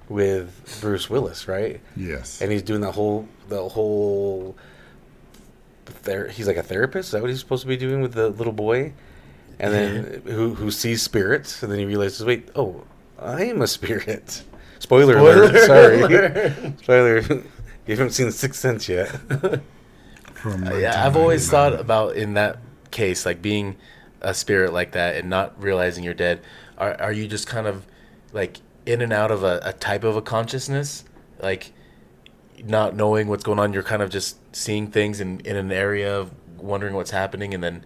[0.08, 1.80] with Bruce Willis, right?
[1.96, 2.40] Yes.
[2.42, 4.56] and he's doing the whole the whole
[5.86, 8.28] ther- he's like a therapist is that what he's supposed to be doing with the
[8.30, 8.92] little boy
[9.58, 12.84] and then who who sees spirits and then he realizes wait oh
[13.18, 14.42] i am a spirit
[14.80, 17.20] spoiler, alert sorry spoiler
[17.86, 19.08] you haven't seen the sixth sense yet
[20.40, 22.58] From Yeah, I've always thought about in that
[22.90, 23.76] case, like being
[24.22, 26.40] a spirit like that and not realizing you're dead.
[26.78, 27.86] Are are you just kind of
[28.32, 31.04] like in and out of a, a type of a consciousness,
[31.40, 31.72] like
[32.64, 33.74] not knowing what's going on?
[33.74, 37.62] You're kind of just seeing things in in an area, of wondering what's happening, and
[37.62, 37.84] then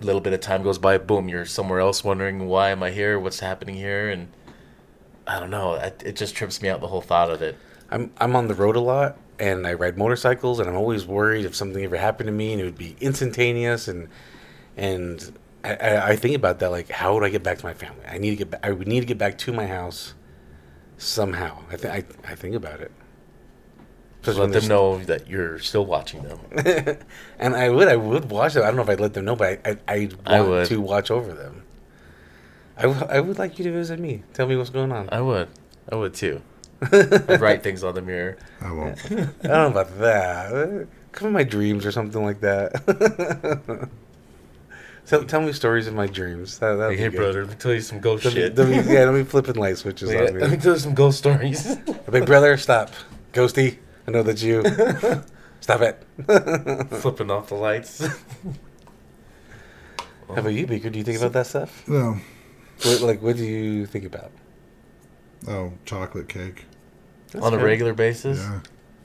[0.00, 2.90] a little bit of time goes by, boom, you're somewhere else, wondering why am I
[2.90, 3.20] here?
[3.20, 4.08] What's happening here?
[4.08, 4.28] And
[5.26, 5.74] I don't know.
[5.74, 7.56] It, it just trips me out the whole thought of it.
[7.90, 11.44] i'm i'm on the road a lot and i ride motorcycles and i'm always worried
[11.44, 14.08] if something ever happened to me and it would be instantaneous and
[14.76, 17.74] and I, I, I think about that like how would I get back to my
[17.74, 18.04] family?
[18.08, 18.60] I need to get back.
[18.64, 20.14] I would need to get back to my house
[20.98, 21.58] somehow.
[21.70, 22.90] I think I, I think about it.
[24.22, 26.38] Just let them know that you're still watching them.
[27.38, 28.62] and I would I would watch them.
[28.62, 30.66] I don't know if I'd let them know, but I I, I'd I want would.
[30.68, 31.64] to watch over them.
[32.76, 34.22] I, w- I would like you to visit me.
[34.32, 35.08] Tell me what's going on.
[35.12, 35.48] I would.
[35.90, 36.40] I would too.
[36.92, 38.36] I'd write things on the mirror.
[38.60, 38.98] I won't.
[39.10, 40.86] I don't know about that.
[41.12, 43.88] Come in my dreams or something like that.
[45.04, 46.58] so tell me stories in my dreams.
[46.58, 47.16] That, that'd Like, be hey, good.
[47.16, 48.56] brother, let me tell you some ghost Let me, shit.
[48.56, 50.56] let me, yeah, let me flipping light switches Yeah, on let me me.
[50.56, 51.76] tell you some ghost stories.
[52.10, 52.90] Big brother, stop.
[53.32, 54.62] Ghosty, I know that you.
[55.60, 56.02] stop it.
[57.00, 58.04] Flipping off the lights.
[60.28, 60.88] How about you, Beaker?
[60.90, 61.86] Do you think about that stuff?
[61.86, 62.16] No.
[62.84, 64.32] What, like, what do you think about?
[65.48, 66.64] Oh, chocolate cake.
[67.40, 68.38] on a regular basis.
[68.38, 68.60] Yeah,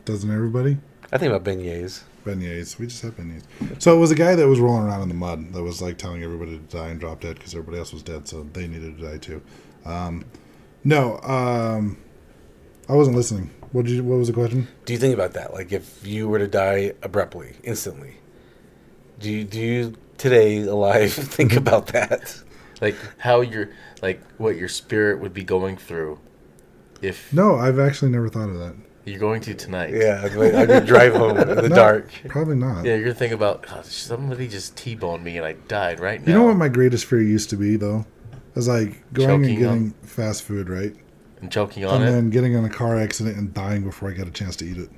[0.05, 0.77] doesn't everybody?
[1.11, 2.03] I think about beignets.
[2.25, 2.77] Beignets.
[2.77, 3.43] We just had beignets.
[3.81, 5.97] So it was a guy that was rolling around in the mud that was like
[5.97, 8.97] telling everybody to die and drop dead because everybody else was dead, so they needed
[8.97, 9.41] to die too.
[9.85, 10.25] Um,
[10.83, 11.97] no, um,
[12.89, 13.49] I wasn't listening.
[13.71, 14.03] What did you?
[14.03, 14.67] What was the question?
[14.85, 15.53] Do you think about that?
[15.53, 18.15] Like, if you were to die abruptly, instantly,
[19.19, 22.41] do you, do you today alive think about that?
[22.81, 23.69] Like how your
[24.01, 26.19] like what your spirit would be going through
[27.01, 28.75] if No, I've actually never thought of that.
[29.05, 29.93] you're going to tonight.
[29.93, 30.33] Yeah, I'm
[30.67, 32.09] gonna drive home in the No, dark.
[32.27, 32.85] Probably not.
[32.85, 36.27] Yeah, you're thinking about "Oh, somebody just T-boned me and I died right now.
[36.31, 38.05] You know what my greatest fear used to be though?
[38.53, 40.95] Was like going Choking and getting fast food, right?
[41.39, 42.05] and choking on it?
[42.07, 42.11] and it.
[42.13, 44.77] then getting in a car accident and dying before I get a chance to eat
[44.77, 44.89] it.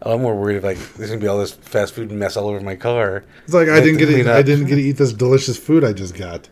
[0.00, 2.48] Oh, I'm more worried if like there's gonna be all this fast food mess all
[2.48, 3.24] over my car.
[3.44, 5.12] It's like I Have didn't to get to, clean I didn't get to eat this
[5.12, 6.48] delicious food I just got.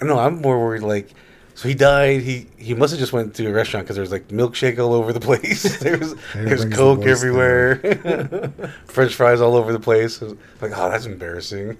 [0.00, 1.10] No, I'm more worried like.
[1.54, 2.22] So he died.
[2.22, 5.12] He he must have just went to a restaurant because there's like milkshake all over
[5.12, 5.62] the place.
[5.80, 7.76] there's Here there's brings the Coke everywhere.
[8.86, 10.20] French fries all over the place.
[10.20, 11.76] Was like, oh, that's embarrassing.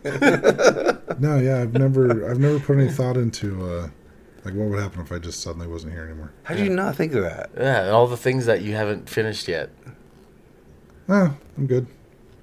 [1.18, 3.88] No, yeah, I've never I've never put any thought into uh,
[4.44, 6.32] like what would happen if I just suddenly wasn't here anymore.
[6.42, 7.50] How do you not think of that?
[7.56, 9.70] yeah, and all the things that you haven't finished yet.
[11.08, 11.86] Ah, I'm good.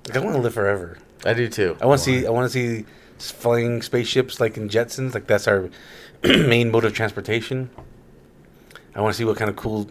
[0.08, 0.98] Like, I want to live forever.
[1.26, 1.78] I do too.
[1.82, 2.26] I want to see.
[2.26, 2.86] I want to see
[3.20, 5.14] flying spaceships like in Jetsons.
[5.14, 5.70] Like that's our
[6.24, 7.70] main mode of transportation.
[8.96, 9.90] I want to see what kind of cool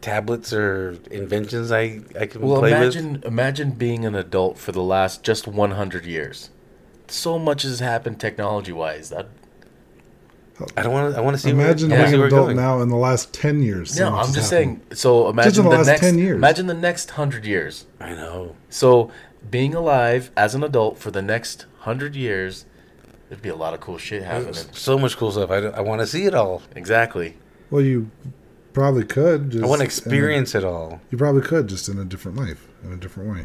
[0.00, 4.82] tablets or inventions I I can Well, play imagine imagine being an adult for the
[4.82, 6.50] last just 100 years.
[7.08, 9.10] So much has happened technology-wise.
[9.10, 9.28] That.
[10.76, 11.18] I don't want to.
[11.18, 11.50] I want to see.
[11.50, 12.56] Imagine where, being see an adult going.
[12.56, 13.92] now in the last ten years.
[13.94, 14.80] so no, much I'm just happened.
[14.88, 14.96] saying.
[14.96, 16.36] So imagine in the the, last next 10 years.
[16.36, 17.86] imagine the next 100 years.
[18.00, 18.54] I know.
[18.70, 19.10] So
[19.50, 22.64] being alive as an adult for the next 100 years,
[23.28, 24.52] there'd be a lot of cool shit happening.
[24.52, 25.50] There's so much cool stuff.
[25.50, 26.62] I, I want to see it all.
[26.74, 27.36] Exactly.
[27.70, 28.10] Well, you
[28.72, 29.50] probably could.
[29.50, 31.00] Just I want to in a- experience it all.
[31.10, 33.44] you probably could just in a different life, in a different way.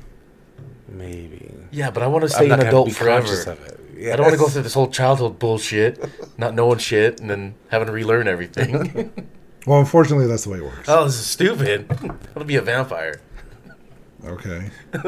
[0.87, 1.53] Maybe.
[1.71, 3.25] Yeah, but I want to stay an adult be forever.
[3.27, 4.11] conscious of it.
[4.11, 6.03] I don't want to go through this whole childhood bullshit,
[6.39, 9.11] not knowing shit, and then having to relearn everything.
[9.67, 10.87] Well, unfortunately, that's the way it works.
[10.87, 11.85] oh, this is stupid.
[11.91, 13.19] I want to be a vampire.
[14.25, 14.71] Okay.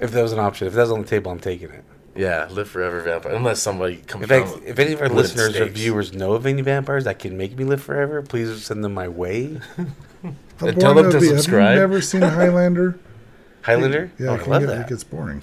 [0.00, 1.84] If that was an option, if that's on the table, I'm taking it.
[2.18, 3.32] Yeah, live forever vampire.
[3.32, 6.32] Unless somebody comes In down fact, if any of our wooden listeners or viewers know
[6.32, 9.60] of any vampires that can make me live forever, please send them my way.
[10.24, 11.28] and tell them to be.
[11.28, 11.62] subscribe.
[11.62, 12.98] Have you never seen Highlander?
[13.62, 14.10] Highlander?
[14.18, 14.80] Yeah, oh, I I love get, that.
[14.80, 15.42] it gets boring.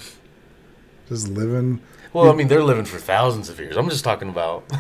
[1.07, 1.79] Just living.
[2.11, 3.77] Well, I mean, they're living for thousands of years.
[3.77, 4.65] I'm just talking about.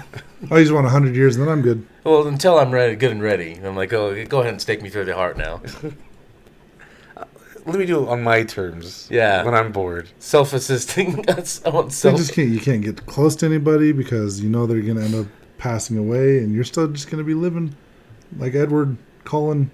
[0.51, 1.87] I you just want hundred years, and then I'm good.
[2.03, 3.53] Well, until I'm ready, good and ready.
[3.63, 5.61] I'm like, oh, go ahead and stake me through the heart now.
[7.65, 9.07] Let me do it on my terms.
[9.09, 9.43] Yeah.
[9.43, 10.09] When I'm bored.
[10.19, 11.21] Self-assisting.
[11.27, 12.49] That's I want You just can't.
[12.49, 16.39] You can't get close to anybody because you know they're gonna end up passing away,
[16.39, 17.75] and you're still just gonna be living
[18.37, 19.71] like Edward Cullen.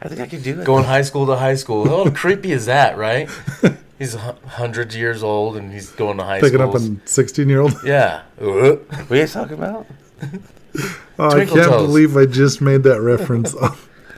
[0.00, 0.64] I think I could do it.
[0.64, 1.86] Going high school to high school.
[1.86, 3.30] How creepy is that, right?
[4.00, 6.50] He's hu- hundreds years old and he's going to high school.
[6.50, 6.96] Picking school.
[6.98, 7.74] up a sixteen-year-old.
[7.84, 8.22] yeah.
[8.38, 9.86] What are you talking about?
[11.20, 11.82] Oh, I can't Toes.
[11.86, 13.54] believe I just made that reference.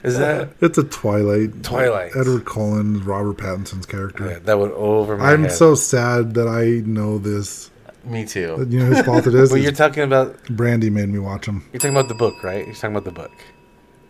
[0.05, 1.63] Is uh, that it's a Twilight.
[1.63, 2.11] Twilight?
[2.15, 4.29] Edward Cullen, Robert Pattinson's character.
[4.29, 5.51] Yeah, that went over my I'm head.
[5.51, 7.71] so sad that I know this.
[8.03, 8.65] Me too.
[8.69, 9.49] You know whose fault it is?
[9.51, 11.65] But you're talking about Brandy made me watch him.
[11.73, 12.65] you're talking about the book, right?
[12.65, 13.31] You're talking about the book.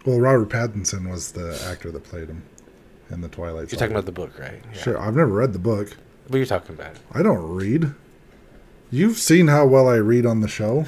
[0.06, 2.43] Well, Robert Pattinson was the actor that played him
[3.10, 3.72] in the Twilight.
[3.72, 3.80] You're Saga.
[3.80, 4.62] talking about the book, right?
[4.74, 4.82] Yeah.
[4.82, 5.96] Sure, I've never read the book.
[6.30, 7.00] But you're talking about it.
[7.14, 7.93] I don't read.
[8.91, 10.86] You've seen how well I read on the show.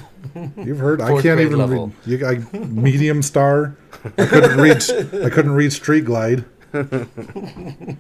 [0.58, 1.02] You've heard.
[1.02, 1.92] I can't even level.
[2.06, 2.20] read.
[2.22, 3.76] You, I, medium star.
[4.18, 5.24] I couldn't read.
[5.26, 6.46] I couldn't read Street Glide.
[6.74, 7.98] Unlike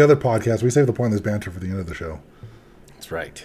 [0.00, 2.20] other podcasts, we save the pointless banter for the end of the show
[2.94, 3.44] That's right.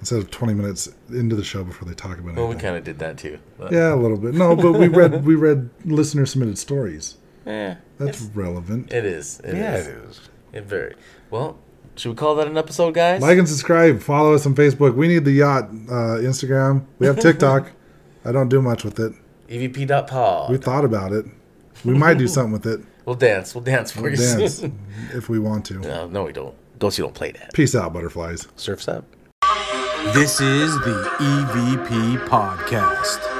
[0.00, 2.36] instead of twenty minutes into the show before they talk about it.
[2.36, 3.38] Well, we kind of did that too.
[3.56, 4.34] But, yeah, a little bit.
[4.34, 7.16] No, but we read we read listener submitted stories.
[7.46, 8.92] Yeah, That's relevant.
[8.92, 9.40] it is.
[9.40, 9.86] It yeah, is.
[9.86, 10.20] it is.
[10.52, 10.94] It very
[11.30, 11.58] well.
[11.98, 13.20] Should we call that an episode, guys?
[13.20, 14.00] Like and subscribe.
[14.00, 14.94] Follow us on Facebook.
[14.94, 16.84] We need the yacht uh, Instagram.
[17.00, 17.72] We have TikTok.
[18.24, 19.12] I don't do much with it.
[19.50, 20.50] E EVP.pod.
[20.50, 21.26] We thought about it.
[21.84, 22.80] We might do something with it.
[23.08, 23.54] We'll dance.
[23.54, 24.16] We'll dance for We'll you.
[24.18, 24.62] dance
[25.14, 25.78] if we want to.
[25.78, 26.54] no, no, we don't.
[26.78, 27.54] Ghost, you don't play that.
[27.54, 28.46] Peace out, butterflies.
[28.56, 29.06] Surfs up.
[30.12, 33.37] This is the EVP Podcast.